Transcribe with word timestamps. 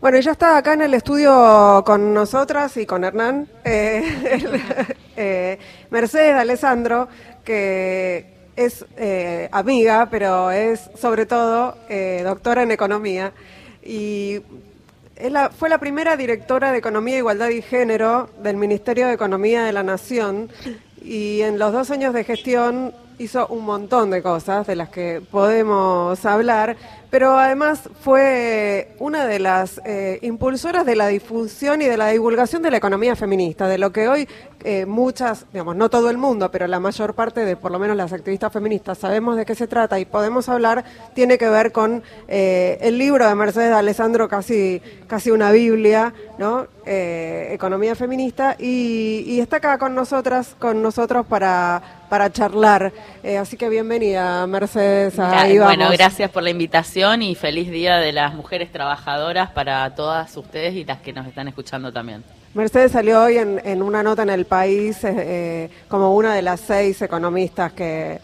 Bueno, 0.00 0.20
ya 0.20 0.30
está 0.30 0.56
acá 0.56 0.74
en 0.74 0.82
el 0.82 0.94
estudio 0.94 1.82
con 1.84 2.14
nosotras 2.14 2.76
y 2.76 2.86
con 2.86 3.02
Hernán, 3.02 3.48
eh, 3.64 4.04
eh, 5.16 5.58
Mercedes 5.90 6.36
Alessandro, 6.36 7.08
que 7.42 8.32
es 8.54 8.86
eh, 8.96 9.48
amiga, 9.50 10.06
pero 10.08 10.52
es 10.52 10.88
sobre 10.96 11.26
todo 11.26 11.74
doctora 12.22 12.62
en 12.62 12.70
economía. 12.70 13.32
Y 13.82 14.40
fue 15.58 15.68
la 15.68 15.78
primera 15.78 16.16
directora 16.16 16.70
de 16.70 16.78
Economía, 16.78 17.18
Igualdad 17.18 17.48
y 17.48 17.60
Género 17.60 18.30
del 18.40 18.56
Ministerio 18.56 19.08
de 19.08 19.14
Economía 19.14 19.64
de 19.64 19.72
la 19.72 19.82
Nación. 19.82 20.48
Y 21.02 21.40
en 21.40 21.58
los 21.58 21.72
dos 21.72 21.90
años 21.90 22.14
de 22.14 22.22
gestión 22.22 22.94
hizo 23.18 23.48
un 23.48 23.64
montón 23.64 24.10
de 24.10 24.22
cosas 24.22 24.66
de 24.66 24.76
las 24.76 24.90
que 24.90 25.20
podemos 25.28 26.24
hablar, 26.24 26.76
pero 27.10 27.38
además 27.38 27.88
fue 28.00 28.94
una 28.98 29.26
de 29.26 29.38
las 29.38 29.80
eh, 29.84 30.18
impulsoras 30.22 30.84
de 30.84 30.96
la 30.96 31.06
difusión 31.06 31.80
y 31.80 31.86
de 31.86 31.96
la 31.96 32.08
divulgación 32.08 32.62
de 32.62 32.70
la 32.70 32.76
economía 32.76 33.16
feminista, 33.16 33.66
de 33.66 33.78
lo 33.78 33.92
que 33.92 34.08
hoy 34.08 34.28
eh, 34.64 34.84
muchas, 34.84 35.46
digamos, 35.52 35.76
no 35.76 35.88
todo 35.88 36.10
el 36.10 36.18
mundo, 36.18 36.50
pero 36.50 36.66
la 36.66 36.80
mayor 36.80 37.14
parte 37.14 37.44
de 37.44 37.56
por 37.56 37.70
lo 37.70 37.78
menos 37.78 37.96
las 37.96 38.12
activistas 38.12 38.52
feministas 38.52 38.98
sabemos 38.98 39.36
de 39.36 39.46
qué 39.46 39.54
se 39.54 39.66
trata 39.66 39.98
y 39.98 40.04
podemos 40.04 40.48
hablar, 40.48 40.84
tiene 41.14 41.38
que 41.38 41.48
ver 41.48 41.72
con 41.72 42.02
eh, 42.26 42.78
el 42.82 42.98
libro 42.98 43.26
de 43.26 43.34
Mercedes 43.34 43.72
Alessandro, 43.72 44.28
casi, 44.28 44.82
casi 45.06 45.30
una 45.30 45.50
Biblia, 45.50 46.12
¿no? 46.38 46.66
economía 46.90 47.94
feminista, 47.94 48.56
y, 48.58 49.22
y 49.26 49.40
está 49.40 49.56
acá 49.56 49.76
con 49.76 49.94
nosotras, 49.94 50.56
con 50.58 50.80
nosotros 50.80 51.26
para 51.26 51.82
para 52.08 52.32
charlar. 52.32 52.92
Eh, 53.22 53.38
así 53.38 53.56
que 53.56 53.68
bienvenida, 53.68 54.46
Mercedes. 54.46 55.14
Bueno, 55.16 55.90
gracias 55.92 56.30
por 56.30 56.42
la 56.42 56.50
invitación 56.50 56.97
y 56.98 57.34
feliz 57.36 57.70
Día 57.70 57.98
de 57.98 58.10
las 58.12 58.34
Mujeres 58.34 58.72
Trabajadoras 58.72 59.50
para 59.50 59.94
todas 59.94 60.36
ustedes 60.36 60.74
y 60.74 60.84
las 60.84 60.98
que 60.98 61.12
nos 61.12 61.28
están 61.28 61.46
escuchando 61.46 61.92
también. 61.92 62.24
Mercedes 62.54 62.90
salió 62.90 63.22
hoy 63.22 63.36
en, 63.38 63.82
una 63.82 64.02
nota 64.02 64.24
en 64.24 64.30
el 64.30 64.46
país 64.46 65.04
eh, 65.04 65.14
eh, 65.16 65.70
como 65.86 66.16
una 66.16 66.34
de 66.34 66.42
las 66.42 66.58
seis 66.58 67.00
economistas 67.00 67.72
que, 67.72 68.18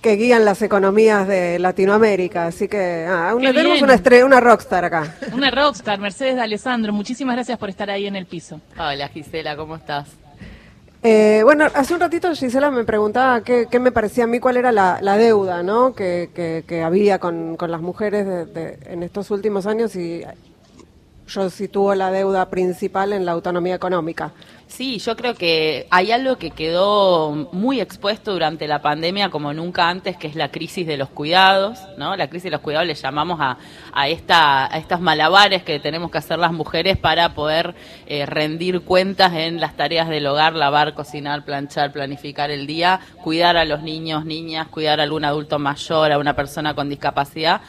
que 0.00 0.14
guían 0.14 0.44
las 0.44 0.62
economías 0.62 1.26
de 1.26 1.58
Latinoamérica. 1.58 2.46
Así 2.46 2.68
que 2.68 3.04
ah, 3.08 3.34
tenemos 3.36 3.82
una, 3.82 3.94
estrella, 3.94 4.24
una 4.24 4.38
rockstar 4.38 4.84
acá. 4.84 5.16
Una 5.32 5.50
rockstar, 5.50 5.98
Mercedes 5.98 6.36
de 6.36 6.42
Alessandro. 6.42 6.92
Muchísimas 6.92 7.34
gracias 7.34 7.58
por 7.58 7.68
estar 7.68 7.90
ahí 7.90 8.06
en 8.06 8.14
el 8.14 8.26
piso. 8.26 8.60
Hola 8.78 9.08
Gisela, 9.08 9.56
¿cómo 9.56 9.74
estás? 9.74 10.06
Eh, 11.06 11.42
bueno, 11.44 11.66
hace 11.74 11.92
un 11.92 12.00
ratito 12.00 12.34
Gisela 12.34 12.70
me 12.70 12.84
preguntaba 12.84 13.42
qué, 13.42 13.66
qué 13.70 13.78
me 13.78 13.92
parecía 13.92 14.24
a 14.24 14.26
mí, 14.26 14.40
cuál 14.40 14.56
era 14.56 14.72
la, 14.72 15.16
deuda 15.18 15.62
¿no? 15.62 15.94
que, 15.94 16.30
que, 16.66 16.82
había 16.82 17.18
con, 17.18 17.56
con 17.58 17.70
las 17.70 17.82
mujeres 17.82 18.26
en 18.86 19.02
estos 19.02 19.30
últimos 19.30 19.66
años 19.66 19.94
y 19.96 20.24
yo 21.26 21.50
sitúo 21.50 21.94
la 21.94 22.10
deuda 22.10 22.50
principal 22.50 23.12
en 23.12 23.24
la 23.24 23.32
autonomía 23.32 23.74
económica. 23.74 24.32
Sí, 24.66 24.98
yo 24.98 25.14
creo 25.14 25.34
que 25.34 25.86
hay 25.90 26.10
algo 26.10 26.36
que 26.36 26.50
quedó 26.50 27.48
muy 27.52 27.80
expuesto 27.80 28.32
durante 28.32 28.66
la 28.66 28.82
pandemia 28.82 29.30
como 29.30 29.52
nunca 29.52 29.88
antes, 29.88 30.16
que 30.16 30.26
es 30.26 30.34
la 30.34 30.50
crisis 30.50 30.86
de 30.86 30.96
los 30.96 31.10
cuidados, 31.10 31.78
¿no? 31.96 32.16
La 32.16 32.28
crisis 32.28 32.44
de 32.44 32.50
los 32.50 32.60
cuidados 32.60 32.88
le 32.88 32.94
llamamos 32.94 33.40
a, 33.40 33.58
a, 33.92 34.08
esta, 34.08 34.72
a 34.72 34.78
estas 34.78 35.00
malabares 35.00 35.62
que 35.62 35.78
tenemos 35.78 36.10
que 36.10 36.18
hacer 36.18 36.38
las 36.38 36.52
mujeres 36.52 36.96
para 36.96 37.34
poder 37.34 37.74
eh, 38.06 38.26
rendir 38.26 38.80
cuentas 38.80 39.32
en 39.34 39.60
las 39.60 39.76
tareas 39.76 40.08
del 40.08 40.26
hogar, 40.26 40.54
lavar, 40.54 40.94
cocinar, 40.94 41.44
planchar, 41.44 41.92
planificar 41.92 42.50
el 42.50 42.66
día, 42.66 43.00
cuidar 43.22 43.56
a 43.56 43.64
los 43.64 43.82
niños, 43.82 44.24
niñas, 44.24 44.66
cuidar 44.68 44.98
a 44.98 45.04
algún 45.04 45.24
adulto 45.24 45.58
mayor, 45.58 46.10
a 46.10 46.18
una 46.18 46.34
persona 46.34 46.74
con 46.74 46.88
discapacidad 46.88 47.60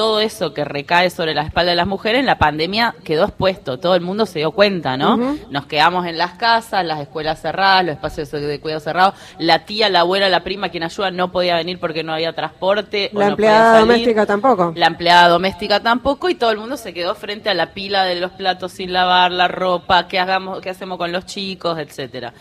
todo 0.00 0.18
eso 0.20 0.54
que 0.54 0.64
recae 0.64 1.10
sobre 1.10 1.34
la 1.34 1.42
espalda 1.42 1.72
de 1.72 1.76
las 1.76 1.86
mujeres, 1.86 2.20
en 2.20 2.24
la 2.24 2.38
pandemia 2.38 2.94
quedó 3.04 3.24
expuesto, 3.24 3.78
todo 3.78 3.94
el 3.94 4.00
mundo 4.00 4.24
se 4.24 4.38
dio 4.38 4.52
cuenta, 4.52 4.96
¿no? 4.96 5.18
Nos 5.50 5.66
quedamos 5.66 6.06
en 6.06 6.16
las 6.16 6.38
casas, 6.38 6.86
las 6.86 7.00
escuelas 7.00 7.42
cerradas, 7.42 7.84
los 7.84 7.94
espacios 7.96 8.30
de 8.30 8.58
cuidado 8.60 8.80
cerrados, 8.80 9.14
la 9.38 9.66
tía, 9.66 9.90
la 9.90 10.00
abuela, 10.00 10.30
la 10.30 10.42
prima, 10.42 10.70
quien 10.70 10.84
ayuda, 10.84 11.10
no 11.10 11.30
podía 11.30 11.56
venir 11.56 11.78
porque 11.78 12.02
no 12.02 12.14
había 12.14 12.32
transporte. 12.32 13.10
La 13.12 13.26
empleada 13.26 13.80
doméstica 13.80 14.24
tampoco. 14.24 14.72
La 14.74 14.86
empleada 14.86 15.28
doméstica 15.28 15.80
tampoco 15.80 16.30
y 16.30 16.34
todo 16.34 16.50
el 16.50 16.56
mundo 16.56 16.78
se 16.78 16.94
quedó 16.94 17.14
frente 17.14 17.50
a 17.50 17.54
la 17.54 17.74
pila 17.74 18.04
de 18.04 18.14
los 18.14 18.30
platos 18.30 18.72
sin 18.72 18.94
lavar, 18.94 19.30
la 19.30 19.48
ropa, 19.48 20.08
qué, 20.08 20.18
hagamos, 20.18 20.62
qué 20.62 20.70
hacemos 20.70 20.96
con 20.96 21.12
los 21.12 21.26
chicos, 21.26 21.78
etcétera. 21.78 22.32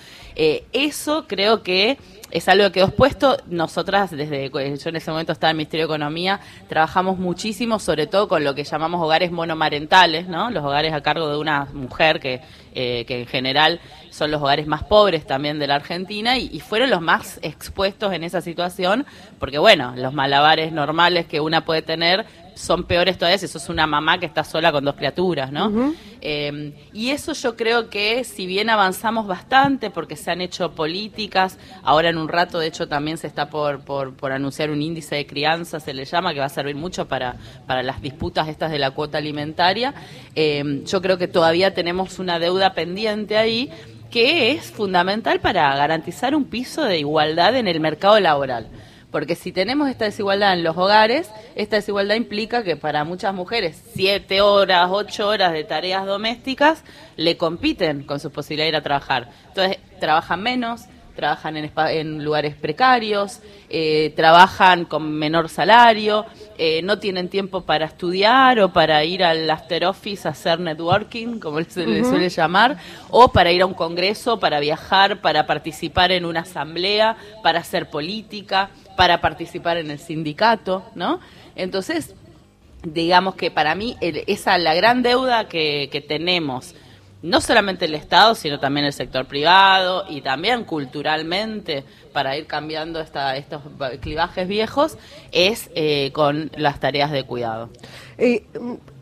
Eh, 0.41 0.63
eso 0.71 1.25
creo 1.27 1.63
que 1.63 1.97
es 2.31 2.47
algo 2.47 2.65
que 2.65 2.73
quedó 2.73 2.85
expuesto. 2.85 3.37
Nosotras, 3.47 4.11
desde 4.11 4.49
yo 4.49 4.89
en 4.89 4.95
ese 4.95 5.11
momento 5.11 5.31
estaba 5.31 5.51
en 5.51 5.55
el 5.55 5.57
Ministerio 5.57 5.87
de 5.87 5.93
Economía, 5.93 6.39
trabajamos 6.67 7.17
muchísimo, 7.17 7.48
sobre 7.53 8.07
todo 8.07 8.27
con 8.27 8.43
lo 8.43 8.53
que 8.55 8.63
llamamos 8.63 9.01
hogares 9.01 9.31
monomarentales, 9.31 10.27
¿no? 10.27 10.49
Los 10.49 10.63
hogares 10.63 10.93
a 10.93 11.01
cargo 11.01 11.29
de 11.29 11.37
una 11.37 11.65
mujer 11.73 12.19
que, 12.19 12.41
eh, 12.73 13.05
que 13.05 13.21
en 13.21 13.27
general 13.27 13.79
son 14.11 14.31
los 14.31 14.41
hogares 14.41 14.67
más 14.67 14.83
pobres 14.83 15.25
también 15.25 15.59
de 15.59 15.67
la 15.67 15.75
Argentina 15.75 16.37
y, 16.37 16.49
y, 16.51 16.59
fueron 16.59 16.89
los 16.89 17.01
más 17.01 17.39
expuestos 17.41 18.13
en 18.13 18.23
esa 18.23 18.41
situación, 18.41 19.05
porque 19.39 19.57
bueno, 19.57 19.93
los 19.95 20.13
malabares 20.13 20.71
normales 20.71 21.25
que 21.25 21.39
una 21.39 21.65
puede 21.65 21.81
tener 21.81 22.25
son 22.59 22.83
peores 22.83 23.17
todavía 23.17 23.37
si 23.37 23.47
sos 23.47 23.69
una 23.69 23.87
mamá 23.87 24.19
que 24.19 24.25
está 24.25 24.43
sola 24.43 24.73
con 24.73 24.83
dos 24.83 24.95
criaturas, 24.95 25.49
¿no? 25.49 25.93
Eh, 26.19 26.73
y 26.91 27.11
eso 27.11 27.31
yo 27.31 27.55
creo 27.55 27.89
que 27.89 28.25
si 28.25 28.45
bien 28.45 28.69
avanzamos 28.69 29.27
bastante 29.27 29.89
porque 29.89 30.17
se 30.17 30.29
han 30.29 30.41
hecho 30.41 30.75
políticas, 30.75 31.57
ahora 31.83 32.09
en 32.09 32.17
un 32.17 32.27
rato 32.27 32.59
de 32.59 32.67
hecho 32.67 32.89
también 32.89 33.17
se 33.17 33.27
está 33.27 33.49
por, 33.49 33.79
por, 33.85 34.31
anunciar 34.33 34.71
un 34.71 34.81
índice 34.81 35.15
de 35.15 35.25
crianza, 35.25 35.79
se 35.79 35.93
le 35.93 36.03
llama, 36.03 36.33
que 36.33 36.41
va 36.41 36.47
a 36.47 36.49
servir 36.49 36.75
mucho 36.75 37.07
para, 37.07 37.37
para 37.65 37.81
las 37.81 38.01
disputas 38.01 38.49
estas 38.49 38.71
de 38.71 38.79
la 38.79 38.91
cuota 38.91 39.19
alimentaria, 39.19 39.93
eh, 40.35 40.83
yo 40.85 41.01
creo 41.01 41.17
que 41.17 41.29
todavía 41.29 41.73
tenemos 41.73 42.19
una 42.19 42.39
deuda 42.39 42.73
pendiente 42.73 43.37
ahí 43.37 43.71
que 44.11 44.51
es 44.51 44.63
fundamental 44.69 45.39
para 45.39 45.73
garantizar 45.77 46.35
un 46.35 46.43
piso 46.43 46.83
de 46.83 46.99
igualdad 46.99 47.55
en 47.55 47.69
el 47.69 47.79
mercado 47.79 48.19
laboral. 48.19 48.67
Porque 49.11 49.35
si 49.35 49.51
tenemos 49.51 49.89
esta 49.89 50.05
desigualdad 50.05 50.53
en 50.53 50.63
los 50.63 50.77
hogares, 50.77 51.31
esta 51.55 51.77
desigualdad 51.77 52.15
implica 52.15 52.63
que 52.63 52.75
para 52.75 53.03
muchas 53.03 53.33
mujeres 53.33 53.81
siete 53.93 54.41
horas, 54.41 54.89
ocho 54.91 55.27
horas 55.27 55.51
de 55.51 55.63
tareas 55.63 56.05
domésticas 56.05 56.83
le 57.15 57.35
compiten 57.35 58.03
con 58.03 58.19
su 58.19 58.31
posibilidad 58.31 58.65
de 58.65 58.69
ir 58.69 58.75
a 58.75 58.83
trabajar. 58.83 59.29
Entonces, 59.47 59.77
trabajan 59.99 60.43
menos, 60.43 60.85
trabajan 61.19 61.57
en, 61.57 61.71
en 61.75 62.23
lugares 62.23 62.55
precarios, 62.55 63.41
eh, 63.69 64.13
trabajan 64.15 64.85
con 64.85 65.11
menor 65.11 65.49
salario, 65.49 66.25
eh, 66.57 66.81
no 66.81 66.97
tienen 66.97 67.27
tiempo 67.27 67.61
para 67.61 67.85
estudiar 67.85 68.61
o 68.61 68.71
para 68.71 69.03
ir 69.03 69.21
al 69.21 69.49
after 69.49 69.83
office 69.83 70.25
a 70.25 70.31
hacer 70.31 70.61
networking, 70.61 71.39
como 71.39 71.61
se 71.63 71.85
le 71.85 72.05
suele 72.05 72.29
llamar, 72.29 72.77
o 73.09 73.33
para 73.33 73.51
ir 73.51 73.61
a 73.61 73.65
un 73.65 73.73
congreso, 73.73 74.39
para 74.39 74.61
viajar, 74.61 75.19
para 75.19 75.45
participar 75.45 76.13
en 76.13 76.23
una 76.23 76.41
asamblea, 76.41 77.17
para 77.43 77.59
hacer 77.59 77.89
política 77.89 78.69
para 78.99 79.21
participar 79.21 79.77
en 79.77 79.91
el 79.91 79.97
sindicato, 79.97 80.83
¿no? 80.93 81.21
Entonces, 81.55 82.15
digamos 82.83 83.35
que 83.35 83.49
para 83.49 83.73
mí 83.73 83.95
esa 84.01 84.57
la 84.57 84.73
gran 84.73 85.03
deuda 85.03 85.47
que, 85.47 85.87
que 85.89 86.01
tenemos, 86.01 86.75
no 87.21 87.41
solamente 87.41 87.85
el 87.85 87.95
Estado, 87.95 88.35
sino 88.35 88.59
también 88.59 88.85
el 88.85 88.93
sector 88.93 89.25
privado 89.25 90.05
y 90.09 90.21
también 90.21 90.63
culturalmente 90.63 91.83
para 92.13 92.37
ir 92.37 92.47
cambiando 92.47 92.99
esta, 92.99 93.35
estos 93.37 93.61
clivajes 93.99 94.47
viejos, 94.47 94.97
es 95.31 95.69
eh, 95.75 96.11
con 96.13 96.51
las 96.55 96.79
tareas 96.79 97.11
de 97.11 97.23
cuidado. 97.23 97.69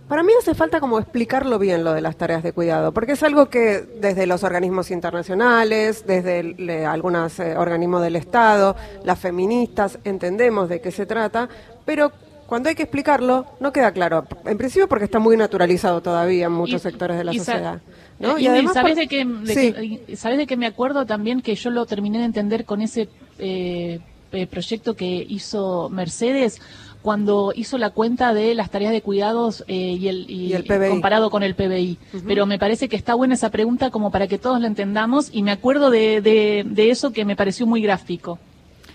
Para 0.08 0.24
mí 0.24 0.32
hace 0.40 0.56
falta 0.56 0.80
como 0.80 1.00
explicarlo 1.00 1.60
bien 1.60 1.84
lo 1.84 1.92
de 1.92 2.00
las 2.00 2.16
tareas 2.16 2.42
de 2.42 2.54
cuidado, 2.54 2.94
porque 2.94 3.12
es 3.12 3.24
algo 3.24 3.50
que 3.50 3.82
desde 3.82 4.26
los 4.26 4.46
organismos 4.46 4.90
internacionales, 4.90 6.08
desde 6.08 6.86
algunos 6.86 7.38
eh, 7.40 7.58
organismos 7.58 8.02
del 8.02 8.16
Estado, 8.16 8.78
las 9.04 9.20
feministas, 9.20 10.00
entendemos 10.06 10.70
de 10.70 10.80
qué 10.80 10.92
se 10.92 11.06
trata, 11.06 11.50
pero 11.84 12.14
cuando 12.47 12.69
hay 12.69 12.75
que 12.75 12.84
explicarlo 12.84 13.46
no 13.59 13.72
queda 13.72 13.91
claro. 13.91 14.25
En 14.46 14.58
principio 14.58 14.88
porque 14.88 15.06
está 15.06 15.19
muy 15.19 15.38
naturalizado 15.38 16.02
todavía 16.02 16.46
en 16.46 16.53
muchos 16.53 16.81
sectores 16.81 17.18
de 17.18 17.24
la 17.24 17.34
sociedad. 17.34 17.81
¿no? 18.19 18.39
Y, 18.39 18.48
además, 18.48 18.74
¿sabes, 18.74 18.95
de 18.95 19.07
que, 19.07 20.16
¿sabes 20.16 20.38
de 20.38 20.48
que 20.48 20.57
me 20.57 20.66
acuerdo 20.66 21.06
también 21.06 21.42
que 21.42 21.56
yo 21.56 21.69
lo 21.69 21.86
terminé 21.86 22.19
de 22.19 22.25
entender 22.25 22.66
con 22.66 22.81
ese 22.81 23.10
eh, 23.38 24.00
eh, 24.31 24.48
proyecto 24.48 24.95
que 24.95 25.25
hizo 25.27 25.89
Mercedes? 25.89 26.60
cuando 27.07 27.54
hizo 27.56 27.77
la 27.77 27.92
cuenta 27.92 28.33
de 28.33 28.54
las 28.54 28.69
tareas 28.69 28.92
de 28.92 29.01
cuidados 29.01 29.63
eh, 29.69 29.98
y, 29.98 30.10
el, 30.10 30.66
comparado 30.89 31.30
con 31.30 31.42
el 31.42 31.56
PBI. 31.56 31.98
Pero 32.27 32.45
me 32.45 32.60
parece 32.60 32.89
que 32.89 32.98
está 32.98 33.13
buena 33.13 33.36
esa 33.36 33.50
pregunta 33.50 33.92
como 33.92 34.12
para 34.12 34.27
que 34.27 34.38
todos 34.38 34.60
la 34.60 34.68
entendamos 34.68 35.30
y 35.31 35.42
me 35.42 35.51
acuerdo 35.51 35.89
de, 35.89 36.19
de, 36.22 36.89
eso 36.89 37.13
que 37.13 37.24
me 37.24 37.38
pareció 37.38 37.66
muy 37.66 37.81
gráfico. 37.81 38.39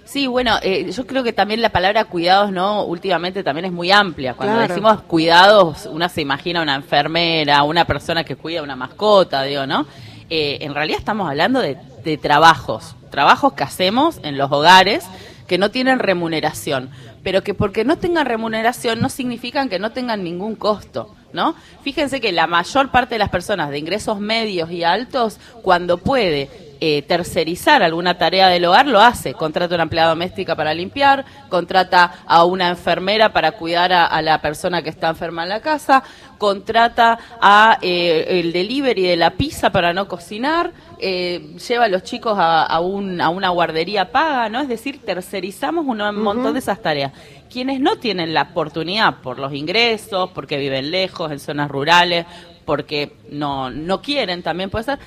Sí, 0.04 0.26
bueno, 0.26 0.58
eh, 0.62 0.90
yo 0.90 1.06
creo 1.06 1.22
que 1.22 1.32
también 1.32 1.62
la 1.62 1.70
palabra 1.70 2.04
cuidados, 2.04 2.52
¿no? 2.52 2.84
Últimamente 2.84 3.42
también 3.42 3.66
es 3.66 3.72
muy 3.72 3.90
amplia. 3.90 4.34
Cuando 4.34 4.58
decimos 4.58 5.02
cuidados, 5.02 5.86
una 5.86 6.08
se 6.08 6.20
imagina 6.20 6.60
una 6.62 6.74
enfermera, 6.74 7.62
una 7.62 7.84
persona 7.84 8.24
que 8.24 8.36
cuida 8.36 8.62
una 8.62 8.76
mascota, 8.76 9.42
digo, 9.44 9.66
¿no? 9.66 9.86
Eh, 10.28 10.58
en 10.60 10.74
realidad 10.74 10.98
estamos 10.98 11.28
hablando 11.28 11.60
de, 11.60 11.78
de 12.04 12.18
trabajos, 12.18 12.96
trabajos 13.10 13.52
que 13.52 13.64
hacemos 13.64 14.18
en 14.22 14.36
los 14.38 14.50
hogares 14.50 15.04
que 15.46 15.58
no 15.58 15.70
tienen 15.70 15.98
remuneración, 15.98 16.90
pero 17.22 17.42
que 17.42 17.54
porque 17.54 17.84
no 17.84 17.98
tengan 17.98 18.26
remuneración 18.26 19.00
no 19.00 19.08
significan 19.08 19.68
que 19.68 19.78
no 19.78 19.90
tengan 19.90 20.24
ningún 20.24 20.56
costo. 20.56 21.14
¿no? 21.32 21.54
Fíjense 21.82 22.20
que 22.20 22.32
la 22.32 22.46
mayor 22.46 22.90
parte 22.90 23.14
de 23.14 23.18
las 23.18 23.30
personas 23.30 23.70
de 23.70 23.78
ingresos 23.78 24.20
medios 24.20 24.70
y 24.70 24.84
altos, 24.84 25.38
cuando 25.62 25.98
puede 25.98 26.71
eh, 26.84 27.02
tercerizar 27.02 27.80
alguna 27.80 28.18
tarea 28.18 28.48
del 28.48 28.64
hogar, 28.64 28.88
lo 28.88 29.00
hace. 29.00 29.34
Contrata 29.34 29.76
una 29.76 29.84
empleada 29.84 30.08
doméstica 30.08 30.56
para 30.56 30.74
limpiar, 30.74 31.24
contrata 31.48 32.12
a 32.26 32.44
una 32.44 32.70
enfermera 32.70 33.32
para 33.32 33.52
cuidar 33.52 33.92
a, 33.92 34.20
la 34.20 34.42
persona 34.42 34.82
que 34.82 34.90
está 34.90 35.08
enferma 35.08 35.44
en 35.44 35.50
la 35.50 35.60
casa, 35.60 36.02
contrata 36.38 37.20
a 37.40 37.78
eh, 37.82 38.40
el 38.40 38.52
delivery 38.52 39.02
de 39.02 39.16
la 39.16 39.30
pizza 39.30 39.70
para 39.70 39.92
no 39.92 40.08
cocinar, 40.08 40.72
eh, 40.98 41.54
lleva 41.68 41.84
a 41.84 41.88
los 41.88 42.02
chicos 42.02 42.34
a, 42.36 42.80
una 42.80 43.50
guardería 43.50 44.10
paga, 44.10 44.48
¿no? 44.48 44.60
Es 44.60 44.66
decir, 44.66 45.02
tercerizamos 45.04 45.86
un 45.86 45.98
montón 46.16 46.54
de 46.54 46.58
esas 46.58 46.82
tareas. 46.82 47.12
Quienes 47.48 47.78
no 47.78 47.94
tienen 47.94 48.34
la 48.34 48.42
oportunidad 48.42 49.20
por 49.22 49.38
los 49.38 49.54
ingresos, 49.54 50.30
porque 50.34 50.56
viven 50.56 50.90
lejos, 50.90 51.30
en 51.30 51.38
zonas 51.38 51.70
rurales, 51.70 52.26
porque 52.64 53.12
no, 53.30 53.70
no 53.70 54.02
quieren, 54.02 54.42
también 54.42 54.68
puede 54.68 54.84
ser 54.84 54.98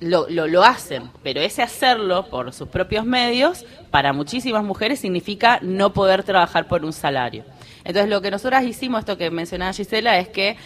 lo, 0.00 0.26
lo, 0.28 0.64
hacen, 0.64 1.10
pero 1.22 1.40
ese 1.40 1.62
hacerlo 1.62 2.26
por 2.28 2.52
sus 2.52 2.68
propios 2.68 3.04
medios, 3.04 3.64
para 3.90 4.12
muchísimas 4.12 4.64
mujeres 4.64 5.00
significa 5.00 5.58
no 5.62 5.92
poder 5.92 6.22
trabajar 6.22 6.68
por 6.68 6.84
un 6.84 6.92
salario. 6.92 7.44
Entonces, 7.84 8.08
lo 8.08 8.20
que 8.20 8.30
nosotras 8.30 8.64
hicimos, 8.64 9.00
esto 9.00 9.16
que 9.16 9.30
mencionaba 9.30 9.72
Gisela, 9.72 10.18
es 10.18 10.28
que 10.28 10.56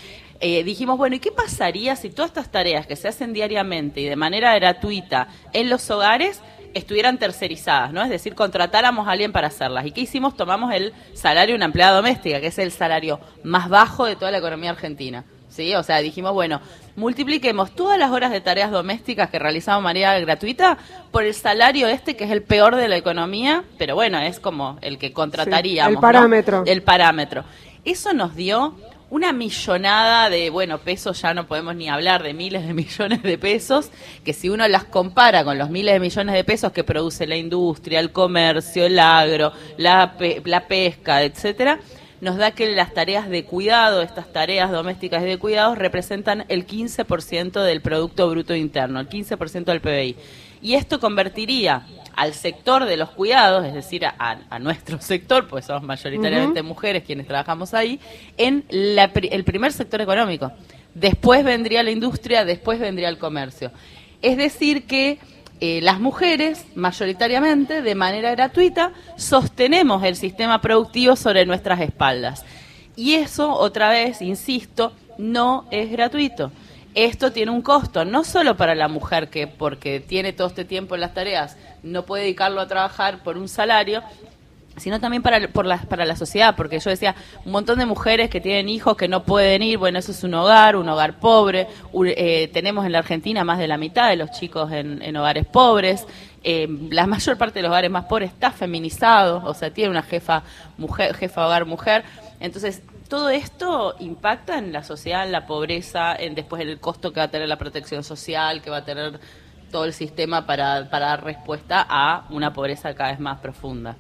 eh, 0.41 0.63
dijimos, 0.65 0.99
bueno, 0.99 1.17
¿y 1.17 1.21
qué 1.21 1.33
pasaría 1.33 1.97
si 1.97 2.11
todas 2.11 2.31
estas 2.31 2.51
tareas 2.51 2.87
que 2.87 2.97
se 2.97 3.09
hacen 3.09 3.33
diariamente 3.33 4.01
y 4.01 4.05
de 4.05 4.17
manera 4.17 4.55
gratuita 4.55 5.29
en 5.53 5.71
los 5.71 5.91
hogares 5.91 6.41
estuvieran 6.75 7.19
tercerizadas, 7.19 7.93
¿no? 7.93 8.03
Es 8.03 8.11
decir, 8.11 8.35
contratáramos 8.35 9.07
a 9.07 9.13
alguien 9.13 9.33
para 9.33 9.47
hacerlas. 9.47 9.87
¿Y 9.87 9.93
qué 9.93 10.03
hicimos? 10.03 10.37
Tomamos 10.37 10.73
el 10.75 10.93
salario 11.15 11.53
de 11.53 11.57
una 11.57 11.67
empleada 11.67 11.97
doméstica, 11.97 12.41
que 12.41 12.49
es 12.49 12.59
el 12.59 12.73
salario 12.73 13.21
más 13.45 13.69
bajo 13.69 14.05
de 14.05 14.17
toda 14.17 14.33
la 14.33 14.39
economía 14.39 14.71
argentina. 14.71 15.25
¿Sí? 15.55 15.73
O 15.77 15.85
sea, 15.85 15.99
dijimos, 15.99 16.33
bueno, 16.33 16.61
multipliquemos 16.97 17.77
todas 17.77 17.97
las 17.97 18.11
horas 18.11 18.33
de 18.33 18.41
tareas 18.41 18.73
domésticas 18.73 19.31
que 19.31 19.39
realizamos 19.39 19.85
María 19.85 20.19
gratuita 20.19 20.79
por 21.13 21.23
el 21.23 21.33
salario 21.33 21.87
este 21.87 22.17
que 22.17 22.25
es 22.25 22.33
el 22.33 22.43
peor 22.43 22.75
de 22.75 22.89
la 22.89 22.97
economía, 22.97 23.63
pero 23.79 23.95
bueno, 23.95 24.19
es 24.19 24.41
como 24.41 24.79
el 24.83 24.99
que 24.99 25.13
contrataríamos. 25.13 25.95
el 25.95 26.01
parámetro. 26.01 26.65
El 26.67 26.83
parámetro. 26.83 27.45
Eso 27.85 28.13
nos 28.13 28.35
dio 28.35 28.75
una 29.11 29.33
millonada 29.33 30.29
de, 30.29 30.51
bueno, 30.51 30.79
pesos 30.79 31.23
ya 31.23 31.35
no 31.35 31.47
podemos 31.47 31.77
ni 31.77 31.89
hablar 31.89 32.25
de 32.25 32.35
miles 32.35 32.67
de 32.67 32.75
millones 32.75 33.23
de 33.23 33.39
pesos, 33.39 33.91
que 34.25 34.33
si 34.33 34.49
uno 34.49 34.67
las 34.67 34.83
compara 34.83 35.45
con 35.45 35.57
los 35.57 35.71
miles 35.71 35.95
de 35.95 36.01
millones 36.01 36.35
de 36.35 36.43
pesos 36.43 36.73
que 36.73 36.83
produce 36.83 37.29
la 37.29 37.37
industria, 37.37 38.01
el 38.01 38.11
comercio, 38.11 38.87
el 38.87 38.99
agro, 38.99 39.53
la, 39.77 40.17
la 40.45 40.67
pesca, 40.67 41.23
etcétera, 41.23 41.79
nos 42.21 42.37
da 42.37 42.53
que 42.53 42.75
las 42.75 42.95
tareas 42.95 43.29
de 43.29 43.45
cuidado, 43.45 44.03
estas 44.03 44.33
tareas 44.33 44.71
domésticas 44.71 45.23
de 45.23 45.39
cuidado, 45.39 45.75
representan 45.75 46.45
el 46.49 46.67
15% 46.67 47.63
del 47.63 47.81
Producto 47.81 48.29
Bruto 48.31 48.55
Interno, 48.55 49.01
el 49.01 49.09
15% 49.09 49.65
del 49.65 49.81
PBI. 49.81 50.17
Y 50.63 50.75
esto 50.75 50.99
convertiría 51.01 51.87
al 52.17 52.33
sector 52.33 52.85
de 52.85 52.97
los 52.97 53.11
cuidados, 53.11 53.65
es 53.67 53.75
decir, 53.75 54.07
a, 54.07 54.59
nuestro 54.59 54.99
sector, 55.03 55.49
pues 55.49 55.67
somos 55.67 55.83
mayoritariamente 55.83 56.63
mujeres 56.63 57.03
quienes 57.05 57.27
trabajamos 57.27 57.75
ahí, 57.75 58.01
en 58.37 58.65
el 58.71 59.45
primer 59.45 59.73
sector 59.73 60.01
económico. 60.01 60.53
Después 60.95 61.45
vendría 61.45 61.83
la 61.83 61.91
industria, 61.91 62.45
después 62.45 62.79
vendría 62.79 63.09
el 63.09 63.19
comercio. 63.19 63.73
Es 64.23 64.37
decir, 64.37 64.87
que 64.87 65.19
eh, 65.61 65.81
las 65.83 66.01
mujeres, 66.01 66.67
mayoritariamente, 66.75 67.83
de 67.83 67.95
manera 67.95 68.31
gratuita, 68.33 68.93
sostenemos 69.17 70.03
el 70.05 70.17
sistema 70.17 70.61
productivo 70.61 71.17
sobre 71.17 71.47
nuestras 71.47 71.81
espaldas. 71.81 72.45
Y 72.97 73.15
eso, 73.15 73.53
otra 73.53 73.91
vez, 73.91 74.23
insisto, 74.23 74.93
no 75.19 75.67
es 75.71 75.91
gratuito. 75.91 76.53
Esto 76.95 77.33
tiene 77.33 77.51
un 77.51 77.63
costo, 77.63 78.05
no 78.05 78.23
solo 78.25 78.57
para 78.57 78.75
la 78.75 78.89
mujer 78.89 79.29
que 79.29 79.47
porque 79.47 79.99
tiene 80.01 80.33
todo 80.33 80.47
este 80.47 80.65
tiempo 80.65 80.95
en 80.95 81.01
las 81.01 81.15
tareas 81.15 81.57
no 81.85 82.05
puede 82.05 82.25
dedicarlo 82.25 82.61
a 82.61 82.67
trabajar 82.67 83.23
por 83.23 83.37
un 83.37 83.49
salario, 83.49 84.03
sino 84.77 85.01
también 85.01 85.23
para, 85.23 85.49
por 85.49 85.67
la, 85.67 85.79
para 85.79 86.05
la 86.05 86.17
sociedad, 86.17 86.57
porque 86.57 86.79
yo 86.81 86.91
decía, 86.91 87.15
un 87.45 87.53
montón 87.53 87.79
de 87.79 87.87
mujeres 87.87 88.29
que 88.29 88.41
tienen 88.41 88.69
hijos 88.69 88.97
que 88.97 89.09
no 89.09 89.23
pueden 89.25 89.63
ir, 89.63 89.79
bueno, 89.79 89.99
eso 89.99 90.13
es 90.13 90.25
un 90.25 90.35
hogar, 90.35 90.77
un 90.77 90.89
hogar 90.89 91.19
pobre, 91.19 91.69
eh, 92.05 92.49
tenemos 92.53 92.85
en 92.85 92.93
la 92.93 92.99
Argentina 92.99 93.45
más 93.45 93.59
de 93.59 93.69
la 93.69 93.77
mitad 93.77 94.09
de 94.09 94.17
los 94.17 94.31
chicos 94.33 94.73
en, 94.73 95.17
hogares 95.17 95.47
pobres, 95.47 96.07
eh, 96.43 96.67
la 96.91 97.07
mayor 97.07 97.39
parte 97.39 97.61
de 97.61 97.63
los 97.63 97.71
hogares 97.71 97.91
más 97.91 98.07
pobres 98.07 98.31
está 98.31 98.51
feminizado, 98.51 99.43
o 99.45 99.55
sea, 99.55 99.71
tiene 99.71 99.91
una 99.91 100.03
jefa 100.03 100.43
mujer, 100.77 101.15
jefa 101.15 101.47
hogar 101.47 101.67
mujer, 101.67 102.05
entonces 102.41 102.83
todo 103.09 103.31
esto 103.31 103.95
impacta 104.01 104.59
en 104.59 104.73
la 104.73 104.83
sociedad, 104.83 105.25
en 105.25 105.33
la 105.33 105.47
pobreza, 105.47 106.17
en 106.17 106.35
después 106.35 106.61
el 106.63 106.81
costo 106.81 107.13
que 107.13 107.21
va 107.21 107.25
a 107.25 107.31
tener 107.31 107.49
la 107.49 107.59
protección 107.59 108.03
social, 108.03 108.61
que 108.61 108.71
va 108.71 108.79
a 108.79 108.85
tener 108.85 109.21
todo 109.71 109.85
el 109.85 109.93
sistema 109.93 110.47
para, 110.47 110.89
para 110.91 111.07
dar 111.07 111.25
respuesta 111.25 111.87
a 111.89 112.27
una 112.31 112.53
pobreza 112.53 112.95
cada 112.95 113.11
vez 113.11 113.21
más 113.21 113.41
profunda. 113.41 113.97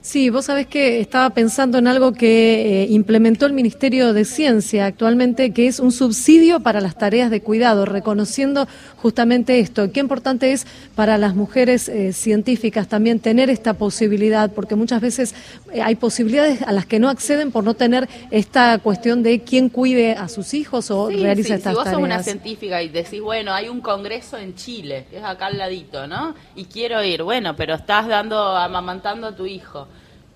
Sí, 0.00 0.30
vos 0.30 0.46
sabés 0.46 0.66
que 0.66 1.00
estaba 1.00 1.30
pensando 1.30 1.78
en 1.78 1.86
algo 1.86 2.12
que 2.12 2.82
eh, 2.82 2.86
implementó 2.90 3.46
el 3.46 3.52
Ministerio 3.52 4.12
de 4.12 4.24
Ciencia 4.24 4.86
actualmente, 4.86 5.52
que 5.52 5.68
es 5.68 5.78
un 5.78 5.92
subsidio 5.92 6.60
para 6.60 6.80
las 6.80 6.98
tareas 6.98 7.30
de 7.30 7.40
cuidado, 7.40 7.84
reconociendo 7.84 8.66
justamente 8.96 9.60
esto. 9.60 9.92
Qué 9.92 10.00
importante 10.00 10.52
es 10.52 10.66
para 10.96 11.18
las 11.18 11.34
mujeres 11.34 11.88
eh, 11.88 12.12
científicas 12.12 12.88
también 12.88 13.20
tener 13.20 13.48
esta 13.48 13.74
posibilidad, 13.74 14.50
porque 14.50 14.74
muchas 14.74 15.00
veces 15.00 15.34
eh, 15.72 15.82
hay 15.82 15.94
posibilidades 15.94 16.62
a 16.62 16.72
las 16.72 16.86
que 16.86 16.98
no 16.98 17.08
acceden 17.08 17.52
por 17.52 17.62
no 17.62 17.74
tener 17.74 18.08
esta 18.30 18.78
cuestión 18.78 19.22
de 19.22 19.40
quién 19.40 19.68
cuide 19.68 20.12
a 20.12 20.28
sus 20.28 20.52
hijos 20.54 20.90
o 20.90 21.08
realiza 21.08 21.54
estas 21.54 21.74
tareas. 21.74 21.84
Si 21.84 21.90
vos 21.90 21.94
sos 21.94 22.02
una 22.02 22.22
científica 22.22 22.82
y 22.82 22.88
decís, 22.88 23.20
bueno, 23.20 23.52
hay 23.52 23.68
un 23.68 23.80
congreso 23.80 24.36
en 24.36 24.56
Chile, 24.56 25.06
que 25.10 25.18
es 25.18 25.24
acá 25.24 25.46
al 25.46 25.58
ladito, 25.58 26.06
¿no? 26.08 26.34
Y 26.56 26.64
quiero 26.64 27.02
ir, 27.04 27.22
bueno, 27.22 27.54
pero 27.56 27.74
estás 27.74 28.08
dando, 28.08 28.36
amamantando 28.36 29.28
a 29.28 29.36
tu 29.36 29.43
hijo. 29.46 29.88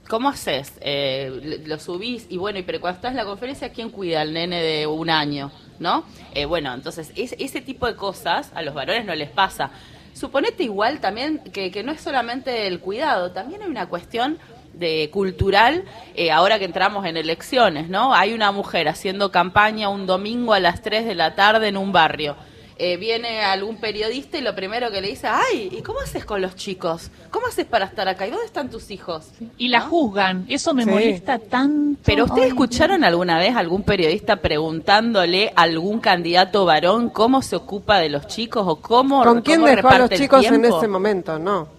¿Cómo 0.09 0.31
haces? 0.31 0.73
Eh, 0.81 1.63
lo 1.67 1.79
subís 1.79 2.27
y 2.31 2.39
bueno, 2.39 2.61
pero 2.65 2.81
cuando 2.81 2.97
estás 2.97 3.11
en 3.11 3.19
la 3.19 3.25
conferencia, 3.25 3.71
¿quién 3.71 3.91
cuida 3.91 4.23
al 4.23 4.33
nene 4.33 4.63
de 4.63 4.87
un 4.87 5.11
año? 5.11 5.53
¿No? 5.79 6.05
Eh, 6.35 6.47
bueno, 6.47 6.73
entonces 6.73 7.13
ese 7.15 7.61
tipo 7.61 7.87
de 7.87 7.95
cosas 7.95 8.51
a 8.55 8.63
los 8.63 8.75
varones 8.75 9.05
no 9.05 9.15
les 9.15 9.29
pasa. 9.29 9.71
Suponete 10.15 10.65
igual 10.65 11.01
también 11.01 11.39
que, 11.53 11.71
que 11.71 11.83
no 11.83 11.93
es 11.93 12.01
solamente 12.01 12.67
el 12.67 12.81
cuidado, 12.81 13.33
también 13.33 13.63
hay 13.63 13.69
una 13.69 13.89
cuestión 13.89 14.39
de 14.73 15.11
cultural 15.13 15.85
eh, 16.15 16.31
ahora 16.31 16.59
que 16.59 16.65
entramos 16.65 17.05
en 17.05 17.17
elecciones, 17.17 17.89
¿no? 17.89 18.15
Hay 18.15 18.33
una 18.33 18.51
mujer 18.53 18.89
haciendo 18.89 19.31
campaña 19.31 19.89
un 19.89 20.07
domingo 20.07 20.55
a 20.55 20.61
las 20.61 20.83
3 20.83 21.05
de 21.05 21.15
la 21.15 21.35
tarde 21.35 21.69
en 21.69 21.77
un 21.77 21.93
barrio 21.93 22.37
eh, 22.81 22.97
viene 22.97 23.43
algún 23.43 23.79
periodista 23.79 24.39
y 24.39 24.41
lo 24.41 24.55
primero 24.55 24.91
que 24.93 25.01
le 25.01 25.09
dice, 25.09 25.27
ay, 25.27 25.69
¿y 25.73 25.83
cómo 25.83 26.01
haces 26.01 26.25
con 26.25 26.41
los 26.41 26.55
chicos? 26.55 27.11
¿Cómo 27.31 27.49
haces 27.49 27.67
para 27.67 27.87
estar 27.87 28.07
acá? 28.09 28.27
¿Y 28.27 28.31
dónde 28.31 28.47
están 28.47 28.71
tus 28.71 28.93
hijos? 28.93 29.31
Y 29.57 29.69
la 29.69 29.81
juzgan, 29.81 30.47
eso 30.49 30.73
me 30.75 30.87
molesta 30.87 31.41
tanto. 31.41 32.01
Pero 32.05 32.27
¿ustedes 32.27 32.49
escucharon 32.49 33.03
alguna 33.03 33.39
vez 33.39 33.57
algún 33.57 33.83
periodista 33.83 34.37
preguntándole 34.37 35.53
a 35.57 35.63
algún 35.63 35.99
candidato 35.99 36.65
varón 36.65 37.11
cómo 37.11 37.43
se 37.43 37.57
ocupa 37.57 37.99
de 37.99 38.11
los 38.11 38.29
chicos 38.29 38.65
o 38.67 38.77
cómo... 38.77 39.25
¿Con 39.25 39.43
quién 39.43 39.65
dejó 39.65 39.89
a 39.89 39.99
los 39.99 40.11
chicos 40.11 40.45
en 40.47 40.65
ese 40.65 40.87
momento? 40.87 41.39
No. 41.39 41.79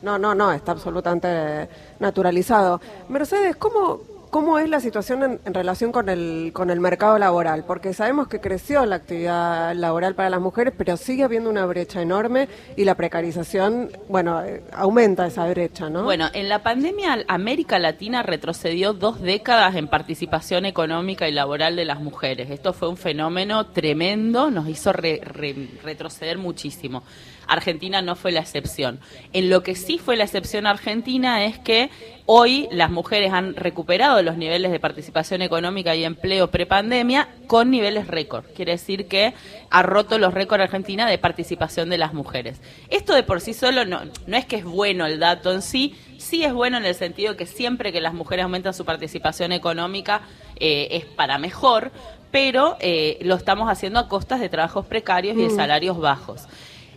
No, 0.00 0.18
no, 0.18 0.34
no, 0.34 0.52
está 0.52 0.72
absolutamente 0.72 1.68
naturalizado. 1.98 2.80
Mercedes, 3.08 3.56
¿cómo, 3.56 4.00
¿Cómo 4.30 4.58
es 4.58 4.68
la 4.68 4.80
situación 4.80 5.40
en, 5.42 5.54
relación 5.54 5.90
con 5.90 6.10
el, 6.10 6.50
con 6.52 6.68
el 6.68 6.80
mercado 6.80 7.18
laboral? 7.18 7.64
Porque 7.64 7.94
sabemos 7.94 8.28
que 8.28 8.40
creció 8.40 8.84
la 8.84 8.96
actividad 8.96 9.74
laboral 9.74 10.14
para 10.14 10.28
las 10.28 10.40
mujeres, 10.40 10.74
pero 10.76 10.98
sigue 10.98 11.24
habiendo 11.24 11.48
una 11.48 11.64
brecha 11.64 12.02
enorme 12.02 12.46
y 12.76 12.84
la 12.84 12.94
precarización, 12.94 13.90
bueno, 14.08 14.44
eh, 14.44 14.62
aumenta 14.72 15.26
esa 15.26 15.46
brecha, 15.48 15.88
¿no? 15.88 16.04
Bueno, 16.04 16.28
en 16.34 16.50
la 16.50 16.62
pandemia 16.62 17.24
América 17.26 17.78
Latina 17.78 18.22
retrocedió 18.22 18.92
dos 18.92 19.22
décadas 19.22 19.76
en 19.76 19.88
participación 19.88 20.66
económica 20.66 21.26
y 21.26 21.32
laboral 21.32 21.74
de 21.76 21.86
las 21.86 22.00
mujeres. 22.00 22.50
Esto 22.50 22.74
fue 22.74 22.90
un 22.90 22.98
fenómeno 22.98 23.68
tremendo, 23.68 24.50
nos 24.50 24.68
hizo 24.68 24.92
retroceder 24.92 26.36
muchísimo. 26.36 27.02
Argentina 27.48 28.02
no 28.02 28.14
fue 28.14 28.30
la 28.30 28.40
excepción. 28.40 29.00
En 29.32 29.48
lo 29.48 29.62
que 29.62 29.74
sí 29.74 29.98
fue 29.98 30.16
la 30.16 30.24
excepción 30.24 30.66
Argentina 30.66 31.44
es 31.44 31.58
que 31.58 31.90
hoy 32.26 32.68
las 32.70 32.90
mujeres 32.90 33.32
han 33.32 33.56
recuperado 33.56 34.17
los 34.22 34.36
niveles 34.36 34.70
de 34.70 34.80
participación 34.80 35.42
económica 35.42 35.94
y 35.94 36.04
empleo 36.04 36.50
prepandemia 36.50 37.28
con 37.46 37.70
niveles 37.70 38.06
récord. 38.06 38.44
Quiere 38.54 38.72
decir 38.72 39.06
que 39.06 39.34
ha 39.70 39.82
roto 39.82 40.18
los 40.18 40.34
récords 40.34 40.62
Argentina 40.62 41.08
de 41.08 41.18
participación 41.18 41.90
de 41.90 41.98
las 41.98 42.14
mujeres. 42.14 42.60
Esto 42.90 43.14
de 43.14 43.22
por 43.22 43.40
sí 43.40 43.54
solo 43.54 43.84
no, 43.84 44.00
no 44.26 44.36
es 44.36 44.46
que 44.46 44.56
es 44.56 44.64
bueno 44.64 45.06
el 45.06 45.18
dato 45.18 45.52
en 45.52 45.62
sí, 45.62 45.96
sí 46.18 46.44
es 46.44 46.52
bueno 46.52 46.76
en 46.76 46.84
el 46.84 46.94
sentido 46.94 47.36
que 47.36 47.46
siempre 47.46 47.92
que 47.92 48.00
las 48.00 48.14
mujeres 48.14 48.44
aumentan 48.44 48.74
su 48.74 48.84
participación 48.84 49.52
económica 49.52 50.22
eh, 50.56 50.88
es 50.90 51.04
para 51.04 51.38
mejor, 51.38 51.90
pero 52.30 52.76
eh, 52.80 53.18
lo 53.22 53.36
estamos 53.36 53.70
haciendo 53.70 53.98
a 53.98 54.08
costas 54.08 54.40
de 54.40 54.48
trabajos 54.48 54.86
precarios 54.86 55.36
y 55.36 55.42
de 55.42 55.48
mm. 55.48 55.56
salarios 55.56 55.98
bajos. 55.98 56.46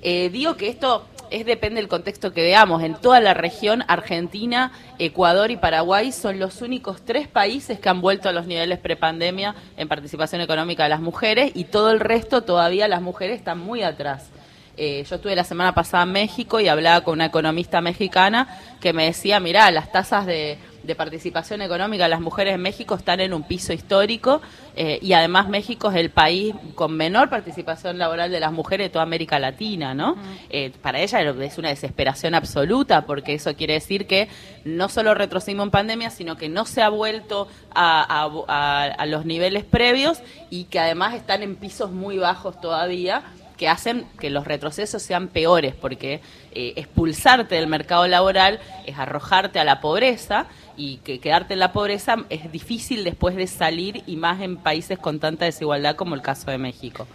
Eh, 0.02 0.30
digo 0.30 0.58
que 0.58 0.68
esto 0.68 1.06
es 1.32 1.46
depende 1.46 1.80
del 1.82 1.88
contexto 1.88 2.34
que 2.34 2.42
veamos. 2.42 2.84
En 2.84 2.96
toda 2.96 3.20
la 3.20 3.34
región, 3.34 3.84
Argentina, 3.88 4.72
Ecuador 5.00 5.50
y 5.50 5.58
Paraguay 5.58 6.12
son 6.12 6.40
los 6.40 6.62
únicos 6.62 7.04
tres 7.04 7.28
países 7.28 7.80
que 7.80 7.90
han 7.90 8.02
vuelto 8.02 8.30
a 8.30 8.34
los 8.34 8.46
niveles 8.46 8.80
prepandemia 8.80 9.56
en 9.78 9.88
participación 9.88 10.42
económica 10.42 10.84
de 10.84 10.90
las 10.90 11.02
mujeres 11.02 11.52
y 11.56 11.64
todo 11.64 11.92
el 11.92 12.00
resto 12.00 12.44
todavía 12.44 12.88
las 12.88 13.02
mujeres 13.02 13.40
están 13.40 13.60
muy 13.60 13.82
atrás. 13.82 14.30
Eh, 14.78 15.04
yo 15.10 15.16
estuve 15.16 15.36
la 15.36 15.44
semana 15.44 15.74
pasada 15.74 16.04
en 16.04 16.12
México 16.12 16.60
y 16.60 16.68
hablaba 16.68 17.04
con 17.04 17.14
una 17.16 17.26
economista 17.26 17.82
mexicana 17.82 18.48
que 18.80 18.94
me 18.94 19.06
decía, 19.06 19.40
mirá, 19.40 19.70
las 19.72 19.92
tasas 19.92 20.26
de, 20.26 20.58
participación 20.96 21.62
económica 21.62 22.04
de 22.04 22.10
las 22.10 22.22
mujeres 22.22 22.56
en 22.56 22.62
México 22.62 22.96
están 22.96 23.20
en 23.20 23.34
un 23.34 23.44
piso 23.44 23.74
histórico 23.74 24.42
eh, 24.76 25.00
y 25.02 25.14
además 25.14 25.50
México 25.50 25.90
es 25.90 25.98
el 25.98 26.10
país 26.10 26.54
con 26.76 26.96
menor 26.96 27.30
participación 27.30 27.98
laboral 27.98 28.32
de 28.32 28.40
las 28.40 28.52
mujeres 28.52 28.86
de 28.86 28.90
toda 28.90 29.04
América 29.04 29.40
Latina, 29.40 29.94
¿no? 29.94 30.16
Eh, 30.50 30.72
para 30.82 31.00
ella 31.00 31.22
es 31.22 31.58
una 31.58 31.70
desesperación 31.70 32.36
absoluta 32.36 33.06
porque 33.06 33.34
eso 33.34 33.56
quiere 33.56 33.74
decir 33.74 34.08
que 34.08 34.28
no 34.66 34.90
solo 34.90 35.14
retrocedimos 35.14 35.66
en 35.66 35.72
pandemia, 35.72 36.10
sino 36.10 36.36
que 36.36 36.50
no 36.50 36.66
se 36.66 36.82
ha 36.82 36.90
vuelto 36.90 37.48
a 37.74 39.06
los 39.08 39.26
niveles 39.26 39.64
previos 39.64 40.20
y 40.50 40.66
que 40.66 40.80
además 40.80 41.14
están 41.16 41.44
en 41.44 41.56
pisos 41.56 41.92
muy 41.92 42.18
bajos 42.18 42.60
todavía 42.60 43.24
que 43.62 43.70
hacen 43.70 44.08
que 44.20 44.32
los 44.32 44.48
retrocesos 44.48 45.04
sean 45.04 45.28
peores, 45.28 45.76
porque 45.76 46.20
eh, 46.52 46.74
expulsarte 46.78 47.54
del 47.54 47.68
mercado 47.68 48.08
laboral 48.08 48.60
es 48.88 48.98
arrojarte 48.98 49.60
a 49.60 49.64
la 49.64 49.82
pobreza 49.82 50.48
y 50.82 50.98
que 50.98 51.20
quedarte 51.20 51.54
en 51.54 51.60
la 51.60 51.74
pobreza 51.74 52.16
es 52.30 52.52
difícil 52.52 53.04
después 53.04 53.36
de 53.36 53.46
salir 53.46 54.02
y 54.08 54.16
más 54.16 54.42
en 54.42 54.58
países 54.58 54.98
con 54.98 55.20
tanta 55.20 55.46
desigualdad 55.46 55.96
como 55.96 56.16
el 56.16 56.24
caso 56.24 56.50
de 56.50 56.58
México. 56.58 57.08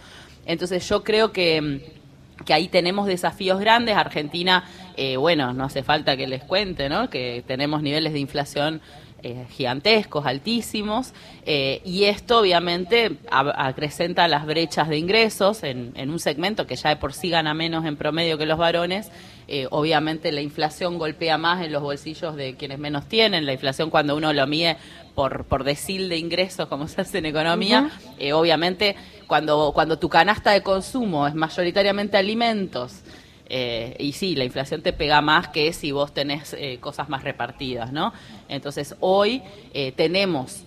Entonces 0.45 0.87
yo 0.87 1.03
creo 1.03 1.33
que 1.33 1.97
que 2.45 2.53
ahí 2.53 2.67
tenemos 2.67 3.07
desafíos 3.07 3.59
grandes. 3.59 3.97
Argentina, 3.97 4.63
eh, 4.95 5.17
bueno, 5.17 5.53
no 5.53 5.65
hace 5.65 5.83
falta 5.83 6.15
que 6.15 6.27
les 6.27 6.43
cuente, 6.43 6.87
¿no? 6.87 7.09
Que 7.09 7.43
tenemos 7.45 7.81
niveles 7.81 8.13
de 8.13 8.19
inflación 8.19 8.79
eh, 9.23 9.47
gigantescos, 9.49 10.27
altísimos, 10.27 11.11
eh, 11.43 11.81
y 11.83 12.03
esto 12.03 12.39
obviamente 12.39 13.17
acrecenta 13.31 14.27
las 14.27 14.45
brechas 14.45 14.89
de 14.89 14.99
ingresos 14.99 15.63
en, 15.63 15.93
un 15.97 16.19
segmento 16.19 16.67
que 16.67 16.75
ya 16.75 16.89
de 16.89 16.97
por 16.97 17.13
sí 17.13 17.31
gana 17.31 17.55
menos 17.55 17.83
en 17.85 17.97
promedio 17.97 18.37
que 18.37 18.45
los 18.45 18.59
varones. 18.59 19.09
Eh, 19.47 19.65
obviamente 19.71 20.31
la 20.31 20.41
inflación 20.41 20.99
golpea 20.99 21.37
más 21.39 21.65
en 21.65 21.71
los 21.71 21.81
bolsillos 21.81 22.35
de 22.35 22.55
quienes 22.55 22.77
menos 22.77 23.07
tienen. 23.07 23.47
La 23.47 23.53
inflación 23.53 23.89
cuando 23.89 24.15
uno 24.15 24.31
lo 24.33 24.45
mide 24.45 24.77
por, 25.15 25.45
por 25.45 25.63
decil 25.63 26.09
de 26.09 26.17
ingresos, 26.17 26.67
como 26.67 26.87
se 26.87 27.01
hace 27.01 27.17
en 27.17 27.25
economía, 27.25 27.89
obviamente 28.33 28.95
cuando, 29.25 29.71
cuando 29.73 29.97
tu 29.97 30.09
canasta 30.09 30.51
de 30.51 30.61
consumo 30.61 31.27
es 31.27 31.33
mayoritariamente 31.33 32.17
alimentos, 32.17 33.01
eh, 33.49 33.95
y 33.99 34.13
sí, 34.13 34.35
la 34.35 34.43
inflación 34.43 34.81
te 34.81 34.93
pega 34.93 35.21
más 35.21 35.49
que 35.49 35.71
si 35.73 35.91
vos 35.91 36.13
tenés 36.13 36.53
eh, 36.53 36.79
cosas 36.79 37.09
más 37.09 37.23
repartidas, 37.23 37.91
¿no? 37.91 38.13
Entonces, 38.49 38.95
hoy 38.99 39.41
eh, 39.73 39.91
tenemos, 39.93 40.63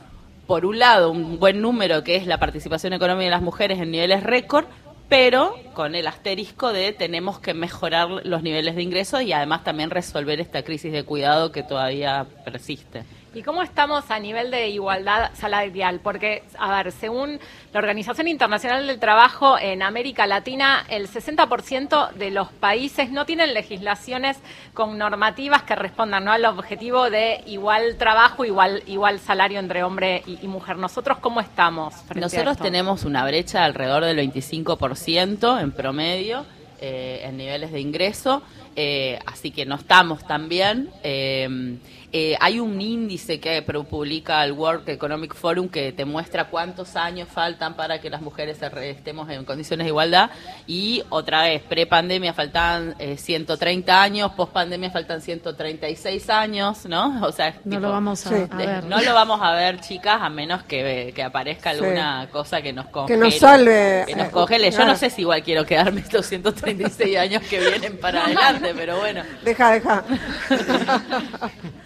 por 0.47 0.65
un 0.65 0.79
lado, 0.79 1.11
un 1.11 1.39
buen 1.39 1.61
número 1.61 2.03
que 2.05 2.17
es 2.17 2.27
la 2.27 2.39
participación 2.39 2.93
económica 2.93 3.25
de 3.25 3.31
las 3.31 3.43
mujeres 3.43 3.81
en 3.81 3.91
niveles 3.91 4.23
récord, 4.23 4.67
pero 5.09 5.57
con 5.75 5.95
el 5.95 6.07
asterisco 6.07 6.73
de 6.73 6.93
tenemos 6.93 7.41
que 7.41 7.53
mejorar 7.53 8.09
los 8.25 8.43
niveles 8.43 8.77
de 8.77 8.83
ingresos 8.83 9.23
y 9.23 9.33
además 9.33 9.65
también 9.65 9.91
resolver 9.91 10.41
esta 10.41 10.63
crisis 10.63 10.93
de 10.93 11.03
cuidado 11.03 11.51
que 11.51 11.63
todavía 11.63 12.27
persiste. 12.45 13.05
¿Y 13.33 13.43
cómo 13.43 13.63
estamos 13.63 14.11
a 14.11 14.19
nivel 14.19 14.51
de 14.51 14.71
igualdad 14.71 15.31
salarial? 15.35 16.01
Porque, 16.03 16.43
a 16.59 16.83
ver, 16.83 16.91
según 16.91 17.39
la 17.73 17.79
Organización 17.79 18.27
Internacional 18.27 18.89
del 18.89 18.99
Trabajo 18.99 19.57
en 19.57 19.83
América 19.83 20.27
Latina, 20.27 20.85
el 20.89 21.09
60% 21.09 22.13
de 22.15 22.33
los 22.33 22.51
países 22.51 23.13
no 23.13 23.27
tienen 23.27 23.55
legislaciones 23.55 24.37
con 24.75 24.99
normativas 24.99 25.63
que 25.63 25.77
respondan 25.77 26.25
¿no? 26.25 26.33
al 26.33 26.45
objetivo 26.45 27.09
de 27.09 27.45
igual 27.47 27.97
trabajo, 27.99 28.45
igual, 28.45 28.83
igual 28.87 29.21
salario 29.21 29.61
entre 29.61 29.85
hombre 29.85 30.25
y, 30.27 30.49
mujer. 30.49 30.77
¿Nosotros 30.77 31.19
cómo 31.19 31.41
estamos? 31.41 31.95
Nosotros 32.17 32.59
tenemos 32.59 33.05
una 33.05 33.25
brecha 33.25 33.65
alrededor 33.65 34.05
del 34.05 34.19
25% 34.19 35.63
en 35.63 35.71
promedio 35.71 36.45
eh, 36.81 37.21
en 37.25 37.37
niveles 37.37 37.71
de 37.71 37.81
ingreso, 37.81 38.43
eh, 38.75 39.19
así 39.27 39.53
que 39.53 39.67
no 39.67 39.77
estamos 39.77 40.27
tan 40.27 40.49
bien. 40.49 40.91
Eh, 41.05 41.79
eh, 42.13 42.37
hay 42.41 42.59
un 42.59 42.81
índice 42.81 43.39
que 43.39 43.63
publica 43.63 44.43
el 44.45 44.53
World 44.53 44.89
Economic 44.89 45.35
Forum 45.35 45.69
que 45.69 45.93
te 45.93 46.05
muestra 46.05 46.49
cuántos 46.49 46.97
años 46.97 47.29
faltan 47.29 47.75
para 47.75 48.01
que 48.01 48.11
las 48.11 48.21
mujeres 48.21 48.61
estemos 48.61 49.31
en 49.31 49.45
condiciones 49.45 49.85
de 49.85 49.91
igualdad 49.91 50.31
y 50.67 51.05
otra 51.09 51.43
vez, 51.43 51.63
pre-pandemia 51.63 52.35
faltan 52.35 52.97
130 53.17 53.93
eh, 53.93 53.97
años, 53.97 54.33
post-pandemia 54.33 54.91
faltan 54.91 55.21
136 55.21 56.31
años, 56.31 56.85
¿no? 56.87 57.25
O 57.25 57.31
sea, 57.31 57.55
no 57.65 57.79
lo 57.79 57.91
vamos 57.91 58.27
a, 58.27 58.31
ver. 58.31 58.85
No 58.85 59.01
lo 59.01 59.15
vamos 59.15 59.41
a 59.41 59.53
ver, 59.53 59.81
chicas, 59.81 60.21
a 60.21 60.29
menos 60.29 60.65
que, 60.65 61.15
aparezca 61.25 61.71
alguna 61.71 62.29
cosa 62.33 62.61
que 62.61 62.73
nos 62.73 62.87
congele. 62.87 63.19
Que 63.19 63.25
nos 63.25 63.35
salve. 63.37 64.05
Que 64.07 64.17
nos 64.17 64.29
congele. 64.31 64.71
Yo 64.73 64.85
no 64.85 64.97
sé 64.97 65.11
si 65.11 65.21
igual 65.21 65.43
quiero 65.45 65.65
quedarme 65.65 66.01
estos 66.01 66.27
136 66.27 67.17
años 67.17 67.43
que 67.49 67.61
vienen 67.61 67.99
para 67.99 68.25
adelante, 68.25 68.73
pero 68.75 68.99
bueno. 68.99 69.23
Deja, 69.45 69.73
deja. 69.73 70.05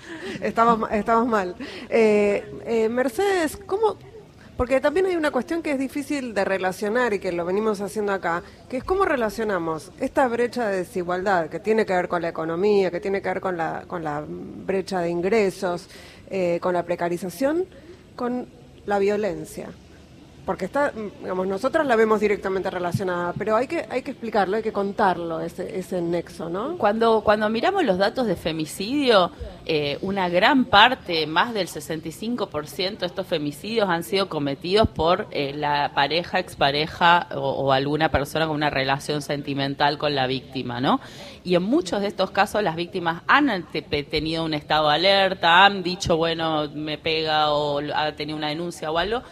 estamos, 0.44 0.90
estamos 0.92 1.26
mal. 1.26 1.56
Eh, 1.88 2.44
eh, 2.66 2.88
Mercedes, 2.88 3.58
¿cómo, 3.66 3.96
porque 4.56 4.80
también 4.80 5.06
hay 5.06 5.16
una 5.16 5.30
cuestión 5.30 5.62
que 5.62 5.72
es 5.72 5.78
difícil 5.78 6.34
de 6.34 6.44
relacionar 6.44 7.14
y 7.14 7.18
que 7.18 7.32
lo 7.32 7.44
venimos 7.44 7.80
haciendo 7.80 8.12
acá, 8.12 8.42
que 8.68 8.76
es 8.76 8.84
cómo 8.84 9.04
relacionamos 9.04 9.90
esta 9.98 10.28
brecha 10.28 10.68
de 10.68 10.78
desigualdad 10.78 11.48
que 11.48 11.60
tiene 11.60 11.86
que 11.86 11.94
ver 11.94 12.08
con 12.08 12.22
la 12.22 12.28
economía, 12.28 12.90
que 12.90 13.00
tiene 13.00 13.20
que 13.22 13.28
ver 13.28 13.40
con 13.40 13.56
la, 13.56 13.84
con 13.86 14.04
la 14.04 14.24
brecha 14.28 15.00
de 15.00 15.10
ingresos, 15.10 15.88
eh, 16.30 16.58
con 16.60 16.74
la 16.74 16.84
precarización, 16.84 17.66
con 18.16 18.46
la 18.86 18.98
violencia 18.98 19.70
porque 20.44 20.66
está, 20.66 20.92
digamos, 21.20 21.46
nosotros 21.46 21.86
la 21.86 21.96
vemos 21.96 22.20
directamente 22.20 22.70
relacionada, 22.70 23.32
pero 23.36 23.56
hay 23.56 23.66
que 23.66 23.86
hay 23.88 24.02
que 24.02 24.10
explicarlo, 24.10 24.56
hay 24.56 24.62
que 24.62 24.72
contarlo 24.72 25.40
ese 25.40 25.78
ese 25.78 26.02
nexo, 26.02 26.48
¿no? 26.48 26.76
Cuando 26.76 27.22
cuando 27.22 27.48
miramos 27.48 27.84
los 27.84 27.98
datos 27.98 28.26
de 28.26 28.36
femicidio, 28.36 29.30
eh, 29.64 29.98
una 30.02 30.28
gran 30.28 30.66
parte, 30.66 31.26
más 31.26 31.54
del 31.54 31.68
65% 31.68 32.98
de 32.98 33.06
estos 33.06 33.26
femicidios 33.26 33.88
han 33.88 34.04
sido 34.04 34.28
cometidos 34.28 34.88
por 34.88 35.26
eh, 35.30 35.52
la 35.54 35.92
pareja, 35.94 36.38
expareja 36.38 37.28
o, 37.34 37.50
o 37.50 37.72
alguna 37.72 38.10
persona 38.10 38.46
con 38.46 38.56
una 38.56 38.70
relación 38.70 39.22
sentimental 39.22 39.96
con 39.98 40.14
la 40.14 40.26
víctima, 40.26 40.80
¿no? 40.80 41.00
Y 41.42 41.54
en 41.54 41.62
muchos 41.62 42.00
de 42.00 42.08
estos 42.08 42.30
casos 42.30 42.62
las 42.62 42.76
víctimas 42.76 43.22
han 43.26 43.66
tenido 44.10 44.44
un 44.44 44.54
estado 44.54 44.88
de 44.88 44.94
alerta, 44.94 45.64
han 45.64 45.82
dicho, 45.82 46.16
bueno, 46.16 46.68
me 46.74 46.98
pega 46.98 47.52
o 47.52 47.80
ha 47.94 48.12
tenido 48.12 48.36
una 48.36 48.48
denuncia 48.48 48.90
o 48.90 48.98
algo 48.98 49.22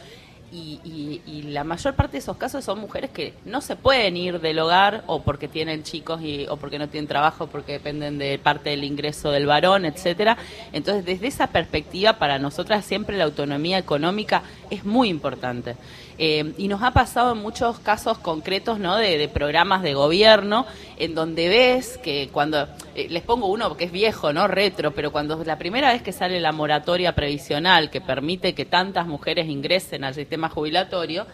y, 0.53 1.43
la 1.53 1.65
mayor 1.65 1.95
parte 1.95 2.13
de 2.13 2.19
esos 2.19 2.37
casos 2.37 2.65
son 2.65 2.81
mujeres 2.81 3.11
que 3.11 3.35
no 3.45 3.61
se 3.61 3.77
pueden 3.77 4.17
ir 4.17 4.41
del 4.41 4.59
hogar 4.59 5.05
o 5.07 5.23
porque 5.23 5.49
tienen 5.49 5.83
chicos 5.83 6.23
y, 6.23 6.47
o 6.49 6.57
porque 6.57 6.79
no 6.79 6.89
tienen 6.89 7.09
trabajo, 7.09 7.47
porque 7.47 7.73
dependen 7.73 8.19
de 8.19 8.39
parte 8.39 8.71
del 8.71 8.85
ingreso 8.85 9.31
del 9.31 9.47
varón, 9.47 9.85
etcétera. 9.85 10.37
Entonces, 10.73 11.05
desde 11.05 11.27
esa 11.27 11.49
perspectiva, 11.49 12.15
para 12.15 12.39
nosotras 12.39 12.85
siempre 12.85 13.17
la 13.17 13.25
autonomía 13.25 13.79
económica 13.79 14.43
es 14.71 14.85
muy 14.85 15.09
importante. 15.09 15.77
Eh, 16.19 16.53
y 16.59 16.69
nos 16.69 16.83
ha 16.83 16.93
pasado 16.93 17.33
en 17.33 17.39
muchos 17.39 17.79
casos 17.79 18.19
concretos 18.19 18.79
¿no? 18.79 18.97
de, 18.97 19.29
programas 19.29 19.83
de 19.83 19.95
gobierno 19.95 20.67
en 20.99 21.15
donde 21.15 21.49
ves 21.49 21.99
que 21.99 22.29
cuando, 22.33 22.69
eh, 22.95 23.07
les 23.11 23.23
pongo 23.23 23.47
uno 23.47 23.77
que 23.77 23.85
es 23.85 23.93
viejo, 23.93 24.33
no 24.33 24.49
retro, 24.49 24.93
pero 24.93 25.13
cuando 25.13 25.43
la 25.45 25.59
primera 25.59 25.93
vez 25.93 26.03
que 26.03 26.13
sale 26.13 26.41
la 26.41 26.53
moratoria 26.53 27.15
previsional 27.15 27.91
que 27.91 28.01
permite 28.01 28.55
que 28.55 28.65
tantas 28.65 29.07
mujeres 29.07 29.49
ingresen 29.49 30.05
al 30.05 30.15
sistema 30.15 30.49
jubilatorio, 30.49 31.27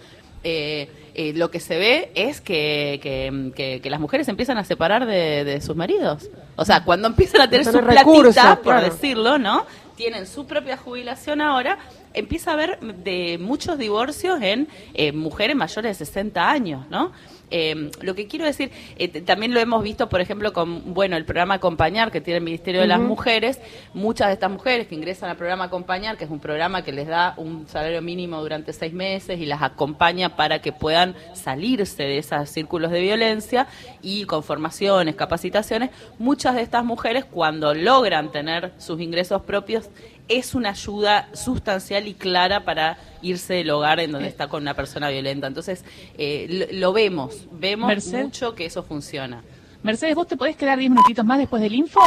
eh, 0.44 0.88
lo 1.34 1.50
que 1.50 1.58
se 1.58 1.78
ve 1.78 2.12
es 2.14 2.40
que, 2.40 3.00
que, 3.02 3.90
las 3.90 4.00
mujeres 4.00 4.28
empiezan 4.28 4.56
a 4.56 4.64
separar 4.64 5.04
de, 5.04 5.60
sus 5.60 5.74
maridos. 5.74 6.30
O 6.54 6.64
sea, 6.64 6.84
cuando 6.84 7.08
empiezan 7.08 7.40
a 7.40 7.50
tener 7.50 7.64
su 7.64 7.80
platita, 7.80 8.60
por 8.62 8.80
decirlo, 8.80 9.36
¿no? 9.36 9.66
Tienen 9.96 10.28
su 10.28 10.46
propia 10.46 10.76
jubilación 10.76 11.40
ahora 11.40 11.76
empieza 12.14 12.50
a 12.50 12.54
haber 12.54 12.80
de 12.80 13.38
muchos 13.40 13.78
divorcios 13.78 14.40
en 14.42 14.68
eh, 14.94 15.12
mujeres 15.12 15.56
mayores 15.56 15.98
de 15.98 16.04
60 16.04 16.50
años, 16.50 16.86
¿no? 16.90 17.12
Eh, 17.50 17.90
lo 18.02 18.14
que 18.14 18.26
quiero 18.26 18.44
decir, 18.44 18.70
eh, 18.96 19.08
también 19.22 19.54
lo 19.54 19.60
hemos 19.60 19.82
visto, 19.82 20.08
por 20.08 20.20
ejemplo, 20.20 20.52
con 20.52 20.94
bueno 20.94 21.16
el 21.16 21.24
programa 21.24 21.54
Acompañar 21.54 22.10
que 22.10 22.20
tiene 22.20 22.38
el 22.38 22.44
Ministerio 22.44 22.80
de 22.80 22.86
las 22.86 23.00
Mujeres. 23.00 23.60
Muchas 23.94 24.28
de 24.28 24.34
estas 24.34 24.50
mujeres 24.50 24.86
que 24.86 24.94
ingresan 24.94 25.30
al 25.30 25.36
programa 25.36 25.64
Acompañar, 25.64 26.16
que 26.16 26.24
es 26.24 26.30
un 26.30 26.40
programa 26.40 26.82
que 26.82 26.92
les 26.92 27.06
da 27.06 27.34
un 27.36 27.66
salario 27.68 28.02
mínimo 28.02 28.40
durante 28.40 28.72
seis 28.72 28.92
meses 28.92 29.40
y 29.40 29.46
las 29.46 29.62
acompaña 29.62 30.36
para 30.36 30.60
que 30.60 30.72
puedan 30.72 31.14
salirse 31.34 32.02
de 32.02 32.18
esos 32.18 32.48
círculos 32.50 32.90
de 32.90 33.00
violencia 33.00 33.66
y 34.02 34.24
con 34.24 34.42
formaciones, 34.42 35.14
capacitaciones, 35.14 35.90
muchas 36.18 36.54
de 36.54 36.62
estas 36.62 36.84
mujeres 36.84 37.24
cuando 37.24 37.74
logran 37.74 38.30
tener 38.30 38.72
sus 38.78 39.00
ingresos 39.00 39.42
propios 39.42 39.88
es 40.28 40.54
una 40.54 40.70
ayuda 40.70 41.28
sustancial 41.34 42.06
y 42.06 42.14
clara 42.14 42.64
para 42.64 42.98
irse 43.22 43.54
del 43.54 43.70
hogar 43.70 44.00
en 44.00 44.12
donde 44.12 44.28
está 44.28 44.48
con 44.48 44.62
una 44.62 44.74
persona 44.74 45.08
violenta. 45.08 45.46
Entonces, 45.46 45.84
eh, 46.16 46.68
lo, 46.72 46.92
vemos, 46.92 47.46
vemos 47.52 48.06
mucho 48.06 48.54
que 48.54 48.66
eso 48.66 48.82
funciona. 48.82 49.42
Mercedes, 49.82 50.14
¿vos 50.14 50.26
te 50.26 50.36
podés 50.36 50.56
quedar 50.56 50.78
10 50.78 50.90
minutitos 50.90 51.24
más 51.24 51.38
después 51.38 51.62
del 51.62 51.74
info? 51.74 52.00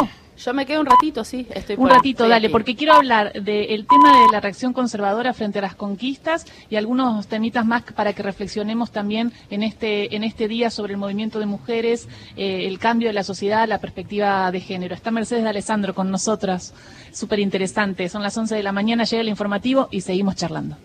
Yo 0.44 0.56
me 0.56 0.66
quedo 0.66 0.82
un 0.82 0.88
ratito, 0.88 1.24
sí, 1.24 1.46
estoy 1.54 1.76
Un 1.78 1.90
ratito, 1.90 2.28
dale, 2.28 2.50
porque 2.50 2.76
quiero 2.76 2.94
hablar 2.94 3.32
del 3.34 3.86
tema 3.86 4.22
de 4.22 4.32
la 4.32 4.40
reacción 4.40 4.74
conservadora 4.74 5.34
frente 5.34 5.60
a 5.60 5.62
las 5.62 5.76
conquistas 5.76 6.48
y 6.70 6.78
algunos 6.78 7.28
temitas 7.28 7.64
más 7.64 7.84
para 7.84 8.14
que 8.14 8.24
reflexionemos 8.24 8.92
también 8.92 9.32
en 9.52 9.62
este 9.62 10.16
en 10.16 10.24
este 10.24 10.48
día 10.48 10.72
sobre 10.72 10.94
el 10.94 10.98
movimiento 10.98 11.40
de 11.40 11.46
mujeres, 11.46 12.08
eh, 12.38 12.66
el 12.68 12.80
cambio 12.80 13.10
de 13.10 13.14
la 13.14 13.24
sociedad, 13.24 13.68
la 13.68 13.80
perspectiva 13.80 14.52
de 14.52 14.62
género. 14.62 14.96
Está 14.96 15.12
Mercedes 15.12 15.44
de 15.44 15.50
Alessandro 15.50 15.94
con 15.94 16.10
nosotras, 16.10 16.74
súper 17.12 17.40
interesante. 17.40 18.10
Son 18.10 18.24
las 18.24 18.36
11 18.36 18.56
de 18.56 18.64
la 18.64 18.72
mañana, 18.72 19.04
llega 19.04 19.22
el 19.22 19.30
informativo 19.30 19.90
y 19.92 20.02
seguimos 20.02 20.36
charlando. 20.38 20.76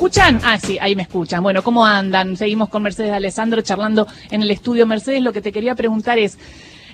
Escuchan? 0.00 0.40
Ah, 0.44 0.58
sí, 0.58 0.78
ahí 0.80 0.96
me 0.96 1.02
escuchan. 1.02 1.42
Bueno, 1.42 1.62
¿cómo 1.62 1.84
andan? 1.84 2.34
Seguimos 2.34 2.70
con 2.70 2.82
Mercedes 2.82 3.12
Alessandro 3.12 3.60
charlando 3.60 4.06
en 4.30 4.40
el 4.40 4.50
estudio. 4.50 4.86
Mercedes, 4.86 5.22
lo 5.22 5.30
que 5.30 5.42
te 5.42 5.52
quería 5.52 5.74
preguntar 5.74 6.18
es, 6.18 6.38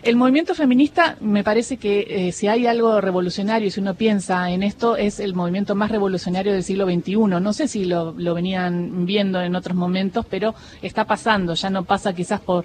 el 0.03 0.17
movimiento 0.17 0.57
feminista 0.57 1.17
me 1.21 1.45
parece 1.45 1.77
que 1.77 2.07
eh, 2.09 2.33
si 2.33 2.49
hay 2.49 2.67
algo 2.67 3.01
revolucionario, 3.01 3.71
si 3.71 3.79
uno 3.79 3.95
piensa 3.95 4.51
en 4.51 4.65
esto, 4.65 4.97
es 4.97 5.21
el 5.21 5.37
movimiento 5.37 5.77
más 5.77 5.93
revolucionario 5.93 6.53
del 6.53 6.65
siglo 6.65 6.85
XXI. 6.85 7.17
No 7.41 7.53
sé 7.53 7.69
si 7.69 7.85
lo, 7.85 8.13
lo 8.19 8.35
venían 8.35 9.07
viendo 9.07 9.41
en 9.41 9.55
otros 9.55 9.77
momentos, 9.77 10.27
pero 10.29 10.57
está 10.83 11.05
pasando, 11.05 11.55
ya 11.55 11.71
no 11.71 11.85
pasa 11.85 12.13
quizás 12.13 12.41
por 12.41 12.65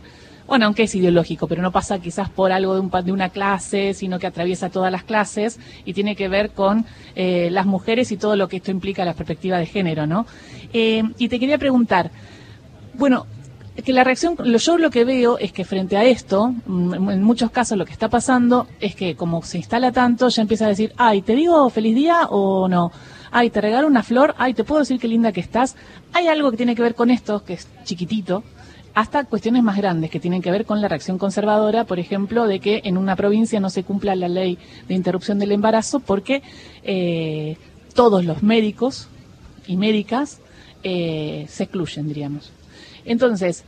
bueno, 0.52 0.66
aunque 0.66 0.84
es 0.84 0.94
ideológico, 0.96 1.48
pero 1.48 1.62
no 1.62 1.72
pasa 1.72 2.00
quizás 2.00 2.30
por 2.30 2.52
algo 2.52 2.74
de, 2.74 2.82
un, 2.82 2.92
de 3.06 3.14
una 3.14 3.30
clase, 3.30 3.94
sino 3.94 4.20
que 4.20 4.28
atraviesa 4.28 4.70
todas 4.70 4.92
las 4.92 5.06
clases 5.06 5.58
y 5.86 5.94
tiene 5.94 6.14
que 6.14 6.28
ver 6.28 6.50
con 6.50 6.86
eh, 7.16 7.48
las 7.50 7.66
mujeres 7.66 8.12
y 8.12 8.18
todo 8.18 8.36
lo 8.36 8.50
que 8.50 8.58
esto 8.58 8.70
implica 8.70 9.06
la 9.06 9.14
perspectiva 9.14 9.58
de 9.60 9.66
género, 9.66 10.08
¿no? 10.08 10.26
Eh, 10.74 11.04
y 11.18 11.30
te 11.30 11.40
quería 11.40 11.58
preguntar, 11.58 12.12
bueno, 12.96 13.28
que 13.82 13.94
la 13.94 14.04
reacción, 14.04 14.36
yo 14.44 14.78
lo 14.78 14.90
que 14.90 15.06
veo 15.06 15.38
es 15.38 15.54
que 15.54 15.64
frente 15.64 15.96
a 15.96 16.04
esto, 16.04 16.54
mm, 16.66 17.12
en 17.12 17.24
muchos 17.24 17.50
casos 17.50 17.78
lo 17.78 17.86
que 17.86 17.94
está 17.94 18.10
pasando 18.10 18.68
es 18.82 18.94
que 18.94 19.16
como 19.16 19.44
se 19.44 19.58
instala 19.58 19.94
tanto, 19.94 20.28
ya 20.28 20.42
empieza 20.42 20.66
a 20.66 20.68
decir, 20.68 20.92
ay, 20.98 21.22
¿te 21.22 21.34
digo 21.34 21.70
feliz 21.70 21.96
día 21.96 22.28
o 22.30 22.68
no? 22.68 22.92
Ay, 23.32 23.52
te 23.52 23.62
regalo 23.62 23.88
una 23.88 24.04
flor, 24.04 24.36
ay, 24.38 24.54
te 24.54 24.66
puedo 24.66 24.82
decir 24.82 25.00
qué 25.00 25.08
linda 25.08 25.32
que 25.32 25.40
estás. 25.40 25.78
Hay 26.12 26.28
algo 26.28 26.52
que 26.52 26.58
tiene 26.58 26.76
que 26.76 26.82
ver 26.82 26.94
con 26.94 27.10
esto, 27.10 27.46
que 27.46 27.54
es 27.54 27.70
chiquitito, 27.86 28.44
hasta 28.94 29.24
cuestiones 29.24 29.64
más 29.64 29.78
grandes 29.78 30.10
que 30.10 30.20
tienen 30.20 30.42
que 30.42 30.52
ver 30.52 30.66
con 30.66 30.82
la 30.82 30.88
reacción 30.88 31.18
conservadora, 31.18 31.86
por 31.86 32.00
ejemplo, 32.00 32.48
de 32.48 32.60
que 32.60 32.82
en 32.84 32.98
una 32.98 33.16
provincia 33.16 33.60
no 33.60 33.70
se 33.70 33.84
cumpla 33.84 34.16
la 34.16 34.28
ley 34.28 34.58
de 34.88 34.96
interrupción 34.96 35.40
del 35.40 35.52
embarazo 35.52 36.00
porque 36.00 36.42
eh, 36.84 37.58
todos 37.94 38.26
los 38.26 38.44
médicos 38.44 39.08
y 39.68 39.78
médicas 39.78 40.42
eh, 40.84 41.46
se 41.48 41.64
excluyen, 41.64 42.08
diríamos. 42.08 42.52
Entonces, 43.06 43.64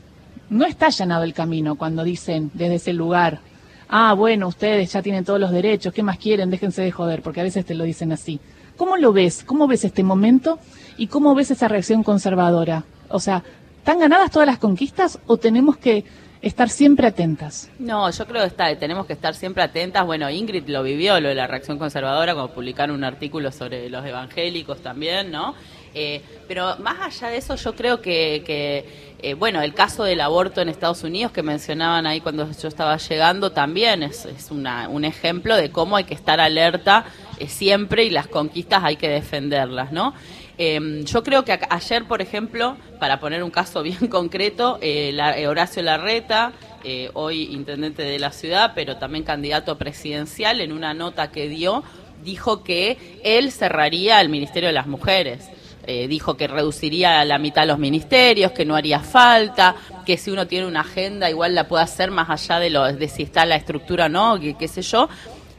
no 0.49 0.65
está 0.65 0.87
allanado 0.87 1.23
el 1.23 1.33
camino 1.33 1.75
cuando 1.75 2.03
dicen 2.03 2.51
desde 2.53 2.75
ese 2.75 2.93
lugar, 2.93 3.39
ah, 3.87 4.13
bueno, 4.13 4.47
ustedes 4.47 4.91
ya 4.91 5.01
tienen 5.01 5.23
todos 5.23 5.39
los 5.39 5.51
derechos, 5.51 5.93
¿qué 5.93 6.03
más 6.03 6.17
quieren? 6.17 6.49
Déjense 6.49 6.81
de 6.81 6.91
joder, 6.91 7.21
porque 7.21 7.39
a 7.39 7.43
veces 7.43 7.65
te 7.65 7.75
lo 7.75 7.85
dicen 7.85 8.11
así. 8.11 8.39
¿Cómo 8.75 8.97
lo 8.97 9.13
ves? 9.13 9.43
¿Cómo 9.45 9.67
ves 9.67 9.85
este 9.85 10.03
momento? 10.03 10.59
¿Y 10.97 11.07
cómo 11.07 11.35
ves 11.35 11.51
esa 11.51 11.67
reacción 11.67 12.03
conservadora? 12.03 12.85
O 13.09 13.19
sea, 13.19 13.43
¿Están 13.83 13.99
ganadas 13.99 14.31
todas 14.31 14.47
las 14.47 14.59
conquistas 14.59 15.19
o 15.27 15.35
tenemos 15.35 15.75
que 15.75 16.05
estar 16.41 16.69
siempre 16.69 17.05
atentas? 17.05 17.69
No, 17.79 18.09
yo 18.09 18.25
creo 18.25 18.43
que 18.43 18.47
está, 18.47 18.73
tenemos 18.79 19.05
que 19.05 19.11
estar 19.11 19.35
siempre 19.35 19.61
atentas. 19.61 20.05
Bueno, 20.05 20.29
Ingrid 20.29 20.69
lo 20.69 20.83
vivió, 20.83 21.19
lo 21.19 21.27
de 21.27 21.35
la 21.35 21.47
reacción 21.47 21.77
conservadora, 21.77 22.33
como 22.33 22.47
publicaron 22.47 22.95
un 22.95 23.03
artículo 23.03 23.51
sobre 23.51 23.89
los 23.89 24.05
evangélicos 24.05 24.81
también, 24.81 25.31
¿no? 25.31 25.53
Eh, 25.93 26.21
pero 26.47 26.77
más 26.77 27.01
allá 27.01 27.27
de 27.31 27.37
eso, 27.37 27.55
yo 27.55 27.75
creo 27.75 28.01
que, 28.01 28.85
eh, 29.19 29.33
bueno, 29.33 29.61
el 29.61 29.73
caso 29.73 30.05
del 30.05 30.21
aborto 30.21 30.61
en 30.61 30.69
Estados 30.69 31.03
Unidos 31.03 31.33
que 31.33 31.43
mencionaban 31.43 32.05
ahí 32.07 32.21
cuando 32.21 32.49
yo 32.49 32.67
estaba 32.69 32.95
llegando 32.95 33.51
también 33.51 34.01
es, 34.01 34.25
un 34.49 35.03
ejemplo 35.03 35.57
de 35.57 35.71
cómo 35.71 35.97
hay 35.97 36.05
que 36.05 36.13
estar 36.13 36.39
alerta 36.39 37.03
eh, 37.37 37.49
siempre 37.49 38.05
y 38.05 38.11
las 38.11 38.27
conquistas 38.27 38.81
hay 38.81 38.95
que 38.95 39.09
defenderlas, 39.09 39.91
¿no? 39.91 40.13
Em, 40.57 41.03
yo 41.05 41.23
creo 41.23 41.43
que 41.43 41.59
ayer, 41.69 42.05
por 42.05 42.21
ejemplo, 42.21 42.77
para 42.99 43.19
poner 43.19 43.43
un 43.43 43.49
caso 43.49 43.81
bien 43.83 44.07
concreto, 44.07 44.77
eh, 44.81 45.17
eh, 45.37 45.47
Horacio 45.47 45.81
Larreta, 45.81 46.53
eh, 46.83 47.09
hoy 47.13 47.43
intendente 47.53 48.03
de 48.03 48.19
la 48.19 48.31
ciudad, 48.31 48.73
pero 48.75 48.97
también 48.97 49.23
candidato 49.23 49.77
presidencial, 49.77 50.61
en 50.61 50.71
una 50.71 50.93
nota 50.93 51.31
que 51.31 51.47
dio, 51.47 51.83
dijo 52.23 52.63
que 52.63 53.19
él 53.23 53.51
cerraría 53.51 54.21
el 54.21 54.29
Ministerio 54.29 54.67
de 54.67 54.73
las 54.73 54.87
Mujeres. 54.87 55.49
dijo 55.85 56.37
que 56.37 56.47
reduciría 56.47 57.19
a 57.19 57.25
la 57.25 57.37
mitad 57.37 57.67
los 57.67 57.77
ministerios, 57.77 58.53
que 58.53 58.63
no 58.63 58.73
haría 58.73 59.01
falta, 59.01 59.75
que 60.05 60.15
si 60.15 60.31
uno 60.31 60.47
tiene 60.47 60.65
una 60.65 60.79
agenda 60.79 61.29
igual 61.29 61.53
la 61.53 61.67
puede 61.67 61.83
hacer 61.83 62.09
más 62.09 62.29
allá 62.29 62.59
de, 62.59 62.95
de 62.97 63.07
si 63.09 63.23
está 63.23 63.45
la 63.45 63.57
estructura 63.57 64.05
o 64.05 64.09
no, 64.09 64.39
qué 64.39 64.67
sé 64.69 64.81
yo. 64.81 65.09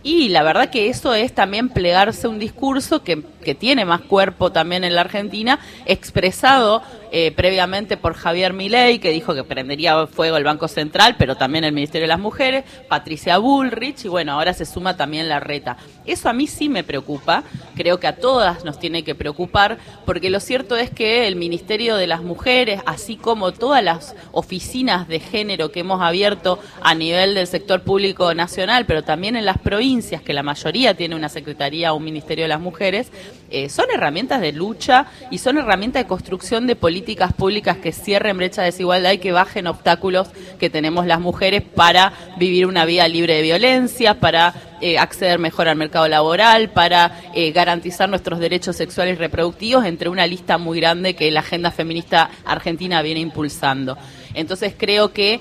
Y 0.05 0.29
la 0.29 0.43
verdad 0.43 0.69
que 0.69 0.91
eso 0.91 1.15
es 1.15 1.35
también 1.35 1.71
plegarse 1.71 2.29
un 2.29 2.39
discurso 2.39 3.03
que, 3.03 3.23
que 3.45 3.55
tiene 3.55 3.85
más 3.85 4.01
cuerpo 4.01 4.51
también 4.51 4.83
en 4.83 4.95
la 4.95 5.03
Argentina, 5.03 5.61
expresado 5.87 6.83
eh, 7.17 7.31
previamente 7.31 7.97
por 7.97 8.15
Javier 8.15 8.53
Milei, 8.53 8.99
que 8.99 9.11
dijo 9.11 9.35
que 9.35 9.45
prendería 9.45 10.09
fuego 10.09 10.37
el 10.37 10.43
Banco 10.43 10.67
Central, 10.67 11.15
pero 11.17 11.37
también 11.37 11.63
el 11.63 11.73
Ministerio 11.73 12.05
de 12.05 12.09
las 12.09 12.19
Mujeres, 12.19 12.65
Patricia 12.89 13.39
Bullrich, 13.39 14.05
y 14.05 14.09
bueno, 14.09 14.33
ahora 14.33 14.53
se 14.53 14.67
suma 14.67 14.97
también 14.97 15.29
la 15.29 15.39
reta. 15.39 15.77
Eso 16.07 16.29
a 16.29 16.33
mí 16.33 16.49
sí 16.49 16.69
me 16.69 16.83
preocupa, 16.83 17.45
creo 17.77 18.01
que 18.01 18.09
a 18.09 18.17
todas 18.17 18.65
nos 18.65 18.81
tiene 18.81 19.05
que 19.05 19.15
preocupar, 19.15 19.79
porque 20.05 20.29
lo 20.29 20.41
cierto 20.41 20.77
es 20.77 20.91
que 20.91 21.29
el 21.29 21.37
Ministerio 21.37 21.95
de 21.95 22.09
las 22.09 22.23
Mujeres, 22.23 22.81
así 22.85 23.17
como 23.17 23.53
todas 23.53 23.85
las 23.85 24.17
oficinas 24.33 25.07
de 25.07 25.21
género 25.21 25.71
que 25.71 25.81
hemos 25.81 26.03
abierto 26.03 26.59
a 26.83 26.97
nivel 26.97 27.35
del 27.37 27.47
sector 27.47 27.83
público 27.83 28.35
nacional, 28.35 28.87
pero 28.87 29.05
también 29.05 29.37
en 29.37 29.45
las 29.45 29.59
provincias, 29.59 30.21
que 30.21 30.33
la 30.33 30.43
mayoría 30.43 30.95
tiene 30.95 31.15
una 31.15 31.29
secretaría 31.29 31.93
o 31.93 31.97
un 31.97 32.05
ministerio 32.05 32.45
de 32.45 32.49
las 32.49 32.61
mujeres, 32.61 33.13
eh, 33.51 33.69
son 33.69 33.87
herramientas 33.95 34.41
de 34.41 34.53
lucha 34.53 35.07
y 35.31 35.39
son 35.39 35.59
herramientas 35.59 36.03
de 36.03 36.09
construcción 36.09 36.67
de 36.67 36.77
políticas 36.77 37.33
públicas 37.33 37.77
que 37.77 37.93
cierren 37.93 38.37
brecha 38.37 38.63
de 38.63 38.73
desigualdad 38.73 39.13
y 39.13 39.19
que 39.19 39.33
bajen 39.33 39.67
obstáculos 39.67 40.29
que 40.59 40.71
tenemos 40.71 41.07
las 41.07 41.21
mujeres 41.21 41.63
para 41.63 42.13
vivir 42.37 42.67
una 42.67 42.85
vida 42.85 43.07
libre 43.07 43.35
de 43.35 43.43
violencia, 43.43 44.19
para 44.19 44.55
eh, 44.81 44.99
acceder 44.99 45.39
mejor 45.39 45.69
al 45.69 45.77
mercado 45.77 46.09
laboral, 46.09 46.71
para 46.71 47.21
eh, 47.35 47.53
garantizar 47.53 48.09
nuestros 48.09 48.41
derechos 48.41 48.77
sexuales 48.77 49.17
y 49.17 49.19
reproductivos, 49.19 49.85
entre 49.85 50.09
una 50.09 50.27
lista 50.27 50.59
muy 50.59 50.81
grande 50.81 51.15
que 51.15 51.31
la 51.31 51.41
agenda 51.41 51.71
feminista 51.71 52.31
argentina 52.45 53.03
viene 53.03 53.21
impulsando. 53.21 53.97
Entonces 54.35 54.75
creo 54.77 55.13
que 55.13 55.41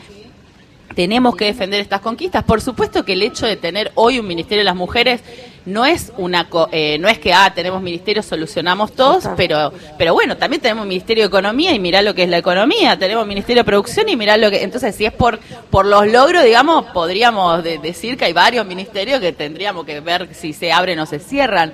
tenemos 0.96 1.36
que 1.36 1.46
defender 1.46 1.82
estas 1.82 2.02
conquistas. 2.02 2.44
Por 2.44 2.62
supuesto 2.62 3.04
que 3.06 3.14
el 3.14 3.22
hecho 3.22 3.46
de 3.46 3.56
tener 3.56 3.92
hoy 3.96 4.20
un 4.20 4.28
Ministerio 4.28 4.62
de 4.62 4.66
las 4.66 4.76
Mujeres 4.76 5.22
no 5.66 5.86
es 5.86 6.12
una 6.18 6.48
eh, 6.72 6.98
no 7.00 7.08
es 7.08 7.20
que 7.20 7.34
ah 7.34 7.54
tenemos 7.54 7.82
ministerio 7.82 8.22
solucionamos 8.22 8.94
todos, 8.94 9.30
pero 9.38 9.72
pero 9.98 10.14
bueno 10.14 10.36
también 10.36 10.62
tenemos 10.62 10.86
Ministerio 10.86 11.24
de 11.24 11.28
Economía 11.28 11.74
y 11.74 11.80
mirá 11.80 12.02
lo 12.02 12.14
que 12.14 12.24
es 12.24 12.30
la 12.30 12.38
economía, 12.38 12.98
tenemos 13.00 13.26
Ministerio 13.26 13.62
de 13.62 13.66
Producción 13.66 14.10
y 14.10 14.16
mirá 14.16 14.36
lo 14.38 14.50
que 14.52 14.64
entonces 14.64 14.96
si 14.96 15.06
es 15.06 15.14
por 15.14 15.40
por 15.70 15.86
los 15.86 16.08
logros 16.08 16.44
digamos 16.44 16.86
podríamos 16.88 17.64
decir 17.64 18.18
que 18.18 18.26
hay 18.26 18.34
varios 18.34 18.66
ministerios 18.66 19.20
que 19.22 19.32
tendríamos 19.32 19.86
que 19.86 20.02
ver 20.02 20.34
si 20.34 20.54
se 20.54 20.72
abren 20.72 21.00
o 21.00 21.06
se 21.06 21.20
cierran. 21.20 21.74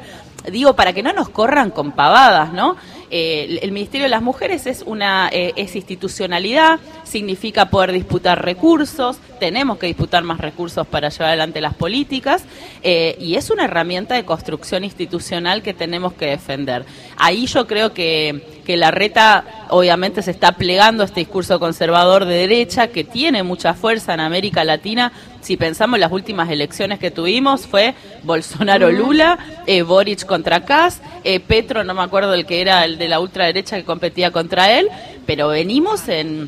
Digo 0.50 0.74
para 0.74 0.94
que 0.94 1.04
no 1.04 1.12
nos 1.12 1.30
corran 1.30 1.70
con 1.70 1.92
pavadas, 1.92 2.54
¿no? 2.54 2.78
Eh, 3.12 3.60
el 3.62 3.72
Ministerio 3.72 4.06
de 4.06 4.10
las 4.10 4.22
Mujeres 4.22 4.68
es 4.68 4.84
una 4.86 5.30
eh, 5.32 5.54
es 5.56 5.76
institucionalidad, 5.76 6.80
significa 7.04 7.70
poder 7.70 7.92
disputar 7.92 8.44
recursos, 8.44 9.18
tenemos 9.40 9.78
que 9.80 9.88
disputar 9.88 10.24
más 10.24 10.40
recursos 10.40 10.86
para 10.86 11.10
llevar 11.10 11.30
adelante 11.30 11.62
las 11.62 11.74
políticas 11.74 12.44
eh, 12.84 13.18
y 13.20 13.36
es 13.36 13.50
una 13.50 13.66
herramienta 13.66 14.16
de 14.16 14.26
construcción 14.26 14.84
institucional 14.84 15.64
que 15.64 15.74
tenemos 15.74 16.14
que 16.14 16.28
defender. 16.28 16.86
Ahí 17.18 17.48
yo 17.48 17.66
creo 17.66 17.94
que, 17.94 18.59
que 18.70 18.78
la 18.78 18.92
reta 18.92 19.66
obviamente 19.70 20.22
se 20.22 20.30
está 20.30 20.52
plegando 20.52 21.02
a 21.02 21.08
este 21.08 21.22
discurso 21.22 21.60
conservador 21.60 22.26
de 22.26 22.36
derecha 22.36 22.90
que 22.90 23.04
tiene 23.04 23.42
mucha 23.42 23.74
fuerza 23.74 24.14
en 24.14 24.20
América 24.20 24.64
Latina. 24.64 25.12
Si 25.42 25.58
pensamos 25.58 25.96
en 25.96 26.02
las 26.02 26.12
últimas 26.12 26.52
elecciones 26.52 27.00
que 27.00 27.10
tuvimos, 27.10 27.66
fue 27.66 27.96
Bolsonaro-Lula, 28.22 29.40
Boric 29.88 30.24
contra 30.28 30.66
Kass, 30.66 31.02
Petro, 31.48 31.84
no 31.84 31.96
me 31.96 32.04
acuerdo 32.04 32.36
el 32.36 32.46
que 32.46 32.62
era 32.62 32.86
el 32.86 33.00
de 33.00 33.08
la 33.08 33.20
ultraderecha 33.20 33.76
que 33.76 33.86
competía 33.86 34.30
contra 34.30 34.78
él, 34.78 34.88
pero 35.26 35.48
venimos 35.48 36.08
en, 36.08 36.48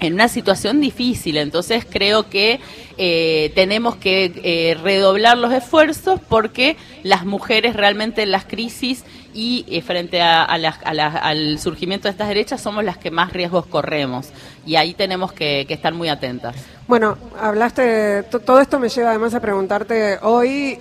en 0.00 0.14
una 0.14 0.28
situación 0.28 0.80
difícil, 0.80 1.36
entonces 1.36 1.86
creo 1.88 2.30
que 2.30 2.60
eh, 2.96 3.52
tenemos 3.54 3.96
que 3.96 4.32
eh, 4.42 4.76
redoblar 4.82 5.36
los 5.36 5.52
esfuerzos 5.52 6.20
porque 6.26 6.76
las 7.02 7.26
mujeres 7.26 7.76
realmente 7.76 8.22
en 8.22 8.30
las 8.30 8.46
crisis 8.46 9.04
y 9.34 9.64
eh, 9.68 9.82
frente 9.82 10.20
a, 10.20 10.44
al 10.44 11.58
surgimiento 11.58 12.08
de 12.08 12.12
estas 12.12 12.28
derechas 12.28 12.60
somos 12.60 12.84
las 12.84 12.98
que 12.98 13.10
más 13.10 13.32
riesgos 13.32 13.66
corremos 13.66 14.28
y 14.66 14.76
ahí 14.76 14.94
tenemos 14.94 15.32
que, 15.32 15.66
estar 15.68 15.94
muy 15.94 16.08
atentas. 16.08 16.56
Bueno, 16.86 17.16
hablaste, 17.38 18.24
todo 18.24 18.60
esto 18.60 18.78
me 18.78 18.88
lleva 18.88 19.10
además 19.10 19.34
a 19.34 19.40
preguntarte, 19.40 20.18
hoy 20.22 20.76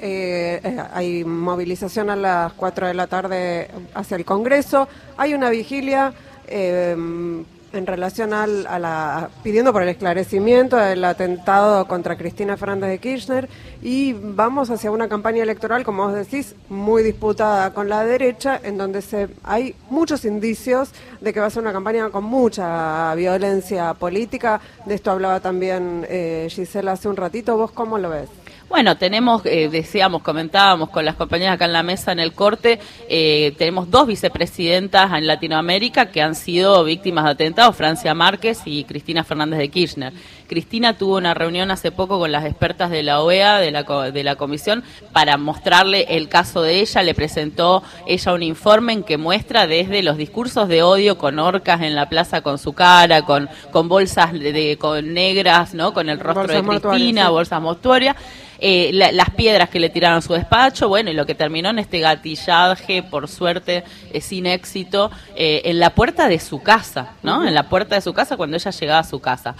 hay 0.93 1.23
movilización 1.23 2.09
a 2.09 2.15
las 2.15 2.53
4 2.53 2.87
de 2.87 2.93
la 2.93 3.07
tarde 3.07 3.69
hacia 3.93 4.17
el 4.17 4.25
Congreso, 4.25 4.87
hay 5.17 5.33
una 5.33 5.49
vigilia 5.49 6.13
em, 6.47 7.45
en 7.73 7.85
relación 7.85 8.33
al, 8.33 8.65
a 8.67 8.79
la, 8.79 9.29
pidiendo 9.43 9.71
por 9.73 9.83
el 9.83 9.89
esclarecimiento 9.89 10.77
del 10.77 11.03
atentado 11.03 11.87
contra 11.87 12.17
Cristina 12.17 12.57
Fernández 12.57 12.89
de 12.89 12.99
Kirchner 12.99 13.49
y 13.81 14.13
vamos 14.13 14.69
hacia 14.69 14.91
una 14.91 15.07
campaña 15.07 15.43
electoral, 15.43 15.83
como 15.83 16.05
vos 16.05 16.13
decís, 16.13 16.55
muy 16.69 17.03
disputada 17.03 17.73
con 17.73 17.89
la 17.89 18.03
derecha, 18.03 18.59
en 18.61 18.77
donde 18.77 19.01
se, 19.01 19.29
hay 19.43 19.75
muchos 19.89 20.25
indicios 20.25 20.91
de 21.21 21.33
que 21.33 21.39
va 21.39 21.47
a 21.47 21.49
ser 21.49 21.61
una 21.61 21.73
campaña 21.73 22.09
con 22.09 22.23
mucha 22.23 23.13
violencia 23.15 23.93
política. 23.93 24.59
De 24.85 24.95
esto 24.95 25.11
hablaba 25.11 25.39
también 25.39 26.05
eh, 26.09 26.47
Gisela 26.49 26.93
hace 26.93 27.07
un 27.07 27.17
ratito. 27.17 27.57
¿Vos 27.57 27.71
cómo 27.71 27.97
lo 27.97 28.09
ves? 28.09 28.29
Bueno, 28.69 28.97
tenemos, 28.97 29.41
eh, 29.45 29.67
decíamos, 29.67 30.21
comentábamos 30.21 30.91
con 30.91 31.03
las 31.03 31.15
compañeras 31.15 31.55
acá 31.55 31.65
en 31.65 31.73
la 31.73 31.81
mesa 31.81 32.11
en 32.11 32.19
el 32.19 32.33
corte, 32.33 32.79
eh, 33.09 33.55
tenemos 33.57 33.89
dos 33.89 34.05
vicepresidentas 34.05 35.11
en 35.11 35.25
Latinoamérica 35.25 36.11
que 36.11 36.21
han 36.21 36.35
sido 36.35 36.83
víctimas 36.83 37.25
de 37.25 37.31
atentados, 37.31 37.75
Francia 37.75 38.13
Márquez 38.13 38.61
y 38.65 38.83
Cristina 38.83 39.23
Fernández 39.23 39.57
de 39.57 39.69
Kirchner. 39.69 40.13
Cristina 40.49 40.97
tuvo 40.97 41.15
una 41.15 41.33
reunión 41.33 41.71
hace 41.71 41.91
poco 41.91 42.19
con 42.19 42.31
las 42.31 42.43
expertas 42.43 42.89
de 42.89 43.03
la 43.03 43.21
OEA, 43.21 43.59
de 43.59 43.71
la, 43.71 43.83
de 43.83 44.23
la 44.23 44.35
comisión, 44.35 44.83
para 45.13 45.37
mostrarle 45.37 46.07
el 46.09 46.27
caso 46.27 46.61
de 46.61 46.81
ella. 46.81 47.03
Le 47.03 47.13
presentó 47.13 47.83
ella 48.07 48.33
un 48.33 48.43
informe 48.43 48.93
en 48.93 49.03
que 49.03 49.17
muestra 49.17 49.67
desde 49.67 50.03
los 50.03 50.17
discursos 50.17 50.67
de 50.67 50.83
odio 50.83 51.17
con 51.17 51.39
orcas 51.39 51.81
en 51.81 51.95
la 51.95 52.09
plaza 52.09 52.41
con 52.41 52.57
su 52.57 52.73
cara, 52.73 53.21
con, 53.21 53.47
con 53.71 53.87
bolsas 53.87 54.33
de, 54.33 54.77
con 54.77 55.13
negras, 55.13 55.73
¿no? 55.73 55.93
con 55.93 56.09
el 56.09 56.19
rostro 56.19 56.47
de 56.47 56.63
Cristina, 56.63 57.29
bolsas 57.29 57.61
mortuorias 57.61 58.17
eh, 58.61 58.91
las 58.93 59.29
piedras 59.31 59.69
que 59.69 59.79
le 59.79 59.89
tiraron 59.89 60.17
a 60.17 60.21
su 60.21 60.33
despacho, 60.33 60.89
bueno, 60.89 61.09
y 61.09 61.13
lo 61.13 61.25
que 61.25 61.35
terminó 61.35 61.69
en 61.69 61.79
este 61.79 61.99
gatillaje, 61.99 63.03
por 63.03 63.29
suerte, 63.29 63.83
eh, 64.11 64.19
sin 64.19 64.45
éxito, 64.45 65.11
eh, 65.35 65.61
en 65.65 65.79
la 65.79 65.91
puerta 65.91 66.27
de 66.27 66.39
su 66.39 66.61
casa, 66.61 67.13
¿no? 67.23 67.47
En 67.47 67.53
la 67.53 67.69
puerta 67.69 67.95
de 67.95 68.01
su 68.01 68.13
casa 68.13 68.35
cuando 68.35 68.57
ella 68.57 68.71
llegaba 68.71 68.99
a 68.99 69.03
su 69.03 69.19
casa. 69.21 69.55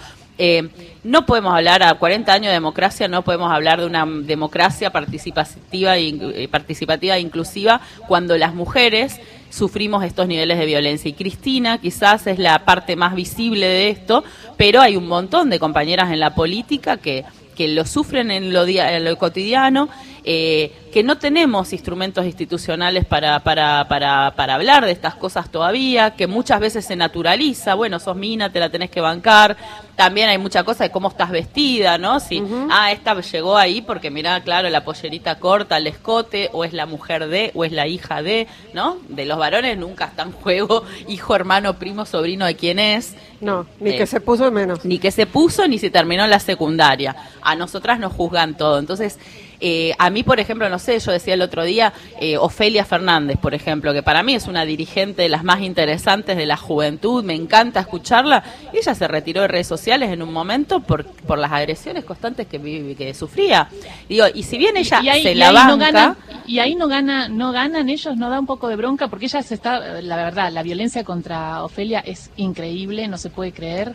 No 1.04 1.26
podemos 1.26 1.54
hablar 1.54 1.82
a 1.82 1.94
40 1.94 2.32
años 2.32 2.46
de 2.46 2.54
democracia, 2.54 3.08
no 3.08 3.22
podemos 3.22 3.52
hablar 3.52 3.80
de 3.80 3.86
una 3.86 4.06
democracia 4.06 4.90
participativa 4.90 5.98
y 5.98 6.46
participativa 6.48 7.16
e 7.16 7.20
inclusiva 7.20 7.80
cuando 8.08 8.36
las 8.38 8.54
mujeres 8.54 9.20
sufrimos 9.50 10.04
estos 10.04 10.28
niveles 10.28 10.58
de 10.58 10.66
violencia. 10.66 11.08
Y 11.08 11.14
Cristina 11.14 11.78
quizás 11.78 12.26
es 12.26 12.38
la 12.38 12.64
parte 12.64 12.96
más 12.96 13.14
visible 13.14 13.66
de 13.66 13.90
esto, 13.90 14.24
pero 14.56 14.80
hay 14.80 14.96
un 14.96 15.08
montón 15.08 15.50
de 15.50 15.58
compañeras 15.58 16.10
en 16.10 16.20
la 16.20 16.34
política 16.34 16.96
que 16.96 17.24
que 17.60 17.68
lo 17.68 17.84
sufren 17.84 18.30
en 18.30 18.54
lo, 18.54 18.66
en 18.66 19.04
lo 19.04 19.18
cotidiano, 19.18 19.90
eh, 20.24 20.72
que 20.92 21.02
no 21.02 21.18
tenemos 21.18 21.72
instrumentos 21.72 22.26
institucionales 22.26 23.04
para, 23.04 23.40
para, 23.40 23.86
para, 23.88 24.34
para 24.36 24.54
hablar 24.54 24.84
de 24.84 24.92
estas 24.92 25.14
cosas 25.14 25.50
todavía, 25.50 26.16
que 26.16 26.26
muchas 26.26 26.60
veces 26.60 26.84
se 26.84 26.96
naturaliza, 26.96 27.74
bueno, 27.74 27.98
sos 28.00 28.16
mina, 28.16 28.50
te 28.50 28.58
la 28.58 28.70
tenés 28.70 28.90
que 28.90 29.00
bancar, 29.00 29.56
también 29.96 30.28
hay 30.28 30.38
mucha 30.38 30.64
cosa 30.64 30.84
de 30.84 30.90
cómo 30.90 31.08
estás 31.08 31.30
vestida, 31.30 31.98
¿no? 31.98 32.20
Si, 32.20 32.42
ah, 32.70 32.90
esta 32.90 33.20
llegó 33.20 33.56
ahí 33.56 33.82
porque 33.82 34.10
mira, 34.10 34.40
claro, 34.42 34.68
la 34.70 34.84
pollerita 34.84 35.38
corta, 35.38 35.76
el 35.76 35.86
escote, 35.86 36.48
o 36.52 36.64
es 36.64 36.72
la 36.72 36.86
mujer 36.86 37.28
de, 37.28 37.50
o 37.54 37.64
es 37.64 37.72
la 37.72 37.86
hija 37.86 38.22
de, 38.22 38.46
¿no? 38.72 38.98
De 39.08 39.26
los 39.26 39.38
varones 39.38 39.78
nunca 39.78 40.06
está 40.06 40.22
en 40.22 40.32
juego 40.32 40.84
hijo, 41.08 41.34
hermano, 41.34 41.74
primo, 41.78 42.06
sobrino 42.06 42.46
de 42.46 42.56
quién 42.56 42.78
es. 42.78 43.14
No, 43.40 43.66
ni 43.78 43.92
que 43.92 44.02
eh, 44.04 44.06
se 44.06 44.20
puso 44.20 44.50
menos. 44.50 44.84
Ni 44.84 44.98
que 44.98 45.10
se 45.10 45.26
puso, 45.26 45.66
ni 45.66 45.78
se 45.78 45.90
terminó 45.90 46.26
la 46.26 46.40
secundaria. 46.40 47.16
A 47.42 47.54
nosotras 47.54 47.98
nos 47.98 48.12
juzgan 48.12 48.56
todo. 48.56 48.78
Entonces, 48.78 49.18
eh, 49.60 49.94
a 49.98 50.10
mí, 50.10 50.22
por 50.22 50.40
ejemplo, 50.40 50.68
no 50.68 50.78
sé, 50.78 50.98
yo 50.98 51.12
decía 51.12 51.34
el 51.34 51.42
otro 51.42 51.64
día, 51.64 51.92
eh, 52.20 52.38
Ofelia 52.38 52.84
Fernández, 52.84 53.38
por 53.38 53.54
ejemplo, 53.54 53.92
que 53.92 54.02
para 54.02 54.22
mí 54.22 54.34
es 54.34 54.46
una 54.46 54.64
dirigente 54.64 55.22
de 55.22 55.28
las 55.28 55.44
más 55.44 55.60
interesantes 55.60 56.36
de 56.36 56.46
la 56.46 56.56
juventud, 56.56 57.22
me 57.22 57.34
encanta 57.34 57.80
escucharla. 57.80 58.42
Ella 58.72 58.94
se 58.94 59.06
retiró 59.06 59.42
de 59.42 59.48
redes 59.48 59.66
sociales 59.66 60.10
en 60.10 60.22
un 60.22 60.32
momento 60.32 60.80
por, 60.80 61.04
por 61.04 61.38
las 61.38 61.52
agresiones 61.52 62.04
constantes 62.04 62.46
que, 62.46 62.94
que 62.96 63.14
sufría. 63.14 63.68
Digo, 64.08 64.24
y 64.34 64.42
si 64.44 64.56
bien 64.56 64.76
ella 64.76 65.02
se 65.22 65.34
la 65.34 65.52
banca... 65.52 66.16
y 66.46 66.58
ahí 66.58 66.74
no 66.74 66.88
gana, 66.88 67.28
no 67.28 67.52
ganan 67.52 67.88
ellos, 67.88 68.16
no 68.16 68.30
da 68.30 68.40
un 68.40 68.46
poco 68.46 68.68
de 68.68 68.76
bronca, 68.76 69.08
porque 69.08 69.26
ella 69.26 69.42
se 69.42 69.54
está, 69.54 70.00
la 70.00 70.16
verdad, 70.16 70.50
la 70.52 70.62
violencia 70.62 71.04
contra 71.04 71.62
Ofelia 71.64 72.00
es 72.00 72.30
increíble, 72.36 73.08
no 73.08 73.18
se 73.18 73.30
puede 73.30 73.52
creer. 73.52 73.94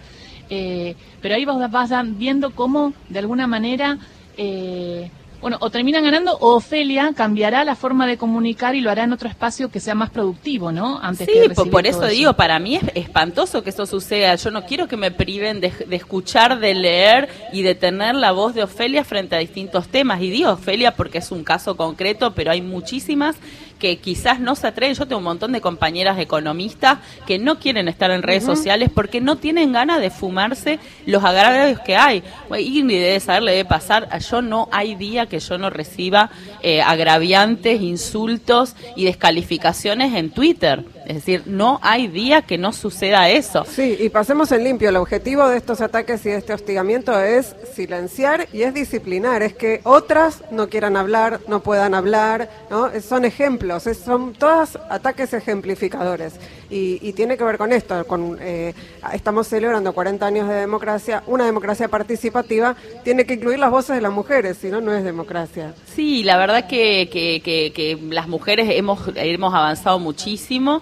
Eh, 0.49 0.95
pero 1.21 1.35
ahí 1.35 1.45
vas, 1.45 1.71
vas 1.71 1.91
viendo 2.17 2.51
cómo, 2.51 2.93
de 3.09 3.19
alguna 3.19 3.47
manera, 3.47 3.97
eh, 4.37 5.09
bueno, 5.45 5.59
o 5.61 5.69
terminan 5.69 6.03
ganando 6.03 6.35
o 6.39 6.55
Ofelia 6.55 7.13
cambiará 7.15 7.63
la 7.63 7.75
forma 7.75 8.07
de 8.07 8.17
comunicar 8.17 8.73
y 8.73 8.81
lo 8.81 8.89
hará 8.89 9.03
en 9.03 9.13
otro 9.13 9.29
espacio 9.29 9.69
que 9.69 9.79
sea 9.79 9.93
más 9.93 10.09
productivo, 10.09 10.71
¿no? 10.71 10.99
Antes 10.99 11.29
sí, 11.31 11.69
por, 11.69 11.85
eso, 11.85 12.07
digo, 12.07 12.33
para 12.33 12.57
mí 12.57 12.77
es 12.77 12.83
espantoso 12.95 13.61
que 13.61 13.69
eso 13.69 13.85
suceda. 13.85 14.33
Yo 14.33 14.49
no 14.49 14.65
quiero 14.65 14.87
que 14.87 14.97
me 14.97 15.11
priven 15.11 15.61
de, 15.61 15.71
escuchar, 15.91 16.57
de 16.57 16.73
leer 16.73 17.29
y 17.53 17.61
de 17.61 17.75
tener 17.75 18.15
la 18.15 18.31
voz 18.31 18.55
de 18.55 18.63
Ofelia 18.63 19.03
frente 19.03 19.35
a 19.35 19.37
distintos 19.37 19.87
temas. 19.87 20.19
Y 20.19 20.31
digo 20.31 20.49
Ofelia 20.49 20.95
porque 20.95 21.19
es 21.19 21.29
un 21.29 21.43
caso 21.43 21.77
concreto, 21.77 22.33
pero 22.33 22.49
hay 22.49 22.63
muchísimas 22.63 23.35
que 23.79 23.97
quizás 23.97 24.39
no 24.39 24.55
se 24.55 24.67
atreven. 24.67 24.95
Yo 24.95 25.05
tengo 25.05 25.19
un 25.19 25.25
montón 25.25 25.51
de 25.51 25.61
compañeras 25.61 26.19
economistas 26.19 26.99
que 27.25 27.39
no 27.39 27.59
quieren 27.59 27.87
estar 27.87 28.11
en 28.11 28.23
redes 28.23 28.43
sociales 28.43 28.89
porque 28.93 29.21
no 29.21 29.37
tienen 29.37 29.73
ganas 29.73 29.99
de 29.99 30.09
fumarse 30.09 30.79
los 31.05 31.23
agravios 31.23 31.79
que 31.81 31.95
hay. 31.95 32.23
Y 32.57 32.81
debe 32.81 33.19
saber, 33.19 33.43
le 33.43 33.51
debe 33.51 33.65
pasar. 33.65 34.07
Yo 34.19 34.41
no 34.41 34.69
hay 34.71 34.95
día 34.95 35.25
que 35.25 35.39
yo 35.39 35.57
no 35.57 35.69
reciba 35.69 36.29
eh, 36.61 36.81
agraviantes, 36.81 37.81
insultos 37.81 38.75
y 38.95 39.05
descalificaciones 39.05 40.13
en 40.13 40.29
Twitter. 40.31 40.83
Es 41.05 41.15
decir, 41.15 41.43
no 41.45 41.79
hay 41.83 42.07
día 42.07 42.41
que 42.41 42.57
no 42.57 42.73
suceda 42.73 43.29
eso. 43.29 43.63
Sí, 43.65 43.95
y 43.99 44.09
pasemos 44.09 44.51
en 44.51 44.63
limpio. 44.63 44.89
El 44.89 44.95
objetivo 44.95 45.47
de 45.47 45.57
estos 45.57 45.81
ataques 45.81 46.25
y 46.25 46.29
de 46.29 46.37
este 46.37 46.53
hostigamiento 46.53 47.19
es 47.19 47.55
silenciar 47.73 48.47
y 48.51 48.63
es 48.63 48.73
disciplinar. 48.73 49.43
Es 49.43 49.53
que 49.53 49.81
otras 49.83 50.43
no 50.51 50.67
quieran 50.67 50.97
hablar, 50.97 51.41
no 51.47 51.61
puedan 51.61 51.93
hablar, 51.93 52.49
¿no? 52.69 52.89
Son 53.01 53.23
ejemplos, 53.23 53.83
son 54.03 54.33
todos 54.33 54.79
ataques 54.89 55.33
ejemplificadores. 55.33 56.33
Y, 56.69 57.13
tiene 57.13 57.37
que 57.37 57.43
ver 57.43 57.57
con 57.57 57.71
esto. 57.71 58.05
Con, 58.07 58.37
eh, 58.41 58.73
estamos 59.13 59.47
celebrando 59.47 59.93
40 59.93 60.25
años 60.25 60.49
de 60.49 60.55
democracia. 60.55 61.23
Una 61.27 61.45
democracia 61.45 61.87
participativa 61.87 62.75
tiene 63.03 63.25
que 63.25 63.35
incluir 63.35 63.59
las 63.59 63.71
voces 63.71 63.95
de 63.95 64.01
las 64.01 64.11
mujeres, 64.11 64.57
si 64.57 64.67
no, 64.67 64.81
no 64.81 64.91
es 64.91 65.03
democracia. 65.03 65.73
Sí, 65.95 66.23
la 66.23 66.37
verdad 66.37 66.67
que, 66.67 67.09
que, 67.11 67.41
que 67.43 67.97
las 68.09 68.27
mujeres 68.27 68.67
hemos, 68.71 68.99
hemos 69.15 69.53
avanzado 69.53 69.99
muchísimo 69.99 70.81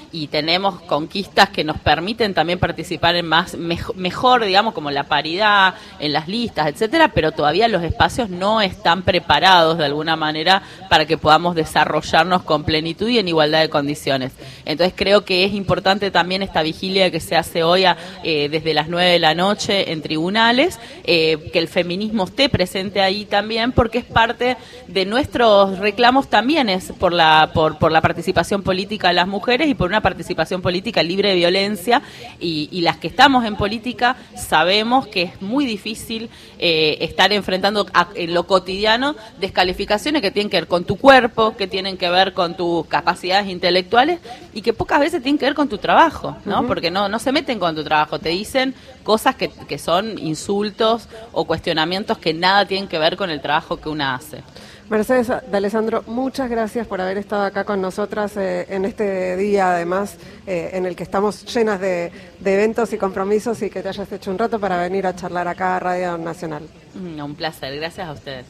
y 0.11 0.27
tenemos 0.27 0.81
conquistas 0.81 1.49
que 1.49 1.63
nos 1.63 1.79
permiten 1.79 2.33
también 2.33 2.59
participar 2.59 3.15
en 3.15 3.27
más 3.27 3.55
mejor, 3.55 4.43
digamos, 4.45 4.73
como 4.73 4.91
la 4.91 5.03
paridad 5.03 5.75
en 5.99 6.13
las 6.13 6.27
listas, 6.27 6.67
etcétera, 6.67 7.09
pero 7.09 7.31
todavía 7.31 7.67
los 7.67 7.83
espacios 7.83 8.29
no 8.29 8.61
están 8.61 9.03
preparados 9.03 9.77
de 9.77 9.85
alguna 9.85 10.15
manera 10.15 10.63
para 10.89 11.05
que 11.05 11.17
podamos 11.17 11.55
desarrollarnos 11.55 12.43
con 12.43 12.63
plenitud 12.63 13.07
y 13.07 13.19
en 13.19 13.27
igualdad 13.27 13.61
de 13.61 13.69
condiciones. 13.69 14.33
Entonces 14.65 14.93
creo 14.95 15.23
que 15.23 15.45
es 15.45 15.53
importante 15.53 16.11
también 16.11 16.41
esta 16.41 16.61
vigilia 16.61 17.11
que 17.11 17.19
se 17.19 17.35
hace 17.35 17.63
hoy 17.63 17.85
eh, 18.23 18.49
desde 18.49 18.73
las 18.73 18.89
nueve 18.89 19.11
de 19.11 19.19
la 19.19 19.33
noche 19.33 19.91
en 19.91 20.01
tribunales, 20.01 20.79
eh, 21.03 21.49
que 21.51 21.59
el 21.59 21.67
feminismo 21.67 22.25
esté 22.25 22.49
presente 22.49 23.01
ahí 23.01 23.25
también, 23.25 23.71
porque 23.71 23.99
es 23.99 24.05
parte 24.05 24.57
de 24.87 25.05
nuestros 25.05 25.79
reclamos 25.79 26.29
también 26.29 26.69
es 26.69 26.91
por 26.91 27.13
la 27.13 27.51
por, 27.53 27.77
por 27.77 27.91
la 27.91 28.01
participación 28.01 28.61
política 28.61 29.07
de 29.07 29.13
las 29.13 29.27
mujeres 29.27 29.67
y 29.67 29.73
por 29.73 29.89
una 29.89 30.00
participación 30.01 30.61
política 30.61 31.03
libre 31.03 31.29
de 31.29 31.35
violencia 31.35 32.01
y, 32.39 32.81
las 32.81 32.97
que 32.97 33.07
estamos 33.07 33.45
en 33.45 33.55
política 33.55 34.15
sabemos 34.35 35.05
que 35.05 35.21
es 35.23 35.41
muy 35.41 35.65
difícil 35.65 36.29
eh, 36.57 36.97
estar 37.01 37.31
enfrentando 37.31 37.85
en 38.15 38.33
lo 38.33 38.47
cotidiano 38.47 39.15
descalificaciones 39.39 40.21
que 40.23 40.31
tienen 40.31 40.49
que 40.49 40.57
ver 40.57 40.67
con 40.67 40.83
tu 40.83 40.97
cuerpo, 40.97 41.55
que 41.55 41.67
tienen 41.67 41.97
que 41.97 42.09
ver 42.09 42.33
con 42.33 42.57
tus 42.57 42.87
capacidades 42.87 43.47
intelectuales 43.47 44.19
y 44.53 44.61
que 44.61 44.73
pocas 44.73 44.99
veces 44.99 45.21
tienen 45.21 45.37
que 45.37 45.45
ver 45.45 45.53
con 45.53 45.69
tu 45.69 45.77
trabajo, 45.77 46.37
¿no? 46.45 46.65
Porque 46.65 46.89
no, 46.89 47.07
no 47.07 47.19
se 47.19 47.31
meten 47.31 47.59
con 47.59 47.75
tu 47.75 47.83
trabajo, 47.83 48.17
te 48.17 48.29
dicen 48.29 48.73
cosas 49.03 49.35
que, 49.35 49.49
que 49.49 49.77
son 49.77 50.17
insultos 50.17 51.07
o 51.31 51.45
cuestionamientos 51.45 52.17
que 52.17 52.33
nada 52.33 52.65
tienen 52.65 52.87
que 52.87 52.97
ver 52.97 53.15
con 53.15 53.29
el 53.29 53.41
trabajo 53.41 53.77
que 53.77 53.89
una 53.89 54.15
hace. 54.15 54.43
Mercedes 54.91 55.29
de 55.29 55.55
Alessandro, 55.55 56.03
muchas 56.05 56.49
gracias 56.49 56.85
por 56.85 56.99
haber 56.99 57.17
estado 57.17 57.43
acá 57.43 57.63
con 57.63 57.79
nosotras 57.79 58.35
eh, 58.35 58.65
en 58.67 58.83
este 58.83 59.37
día, 59.37 59.71
además, 59.71 60.17
eh, 60.45 60.71
en 60.73 60.85
el 60.85 60.97
que 60.97 61.03
estamos 61.03 61.45
llenas 61.45 61.79
de, 61.79 62.11
eventos 62.43 62.91
y 62.91 62.97
compromisos 62.97 63.61
y 63.61 63.69
que 63.69 63.81
te 63.81 63.87
hayas 63.87 64.11
hecho 64.11 64.29
un 64.29 64.37
rato 64.37 64.59
para 64.59 64.75
venir 64.81 65.07
a 65.07 65.15
charlar 65.15 65.47
acá 65.47 65.77
a 65.77 65.79
Radio 65.79 66.17
Nacional. 66.17 66.67
Mm, 66.93 67.21
un 67.21 67.35
placer, 67.35 67.73
gracias 67.77 68.05
a 68.05 68.11
ustedes. 68.11 68.45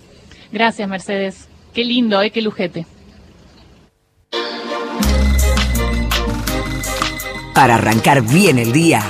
Gracias, 0.52 0.90
Mercedes. 0.90 1.48
Qué 1.76 1.84
lindo, 1.84 2.20
¿eh? 2.24 2.32
Qué 2.32 2.42
lujete. 2.42 2.88
Para 7.54 7.76
arrancar 7.76 8.24
bien 8.24 8.58
el 8.58 8.72
día 8.72 9.04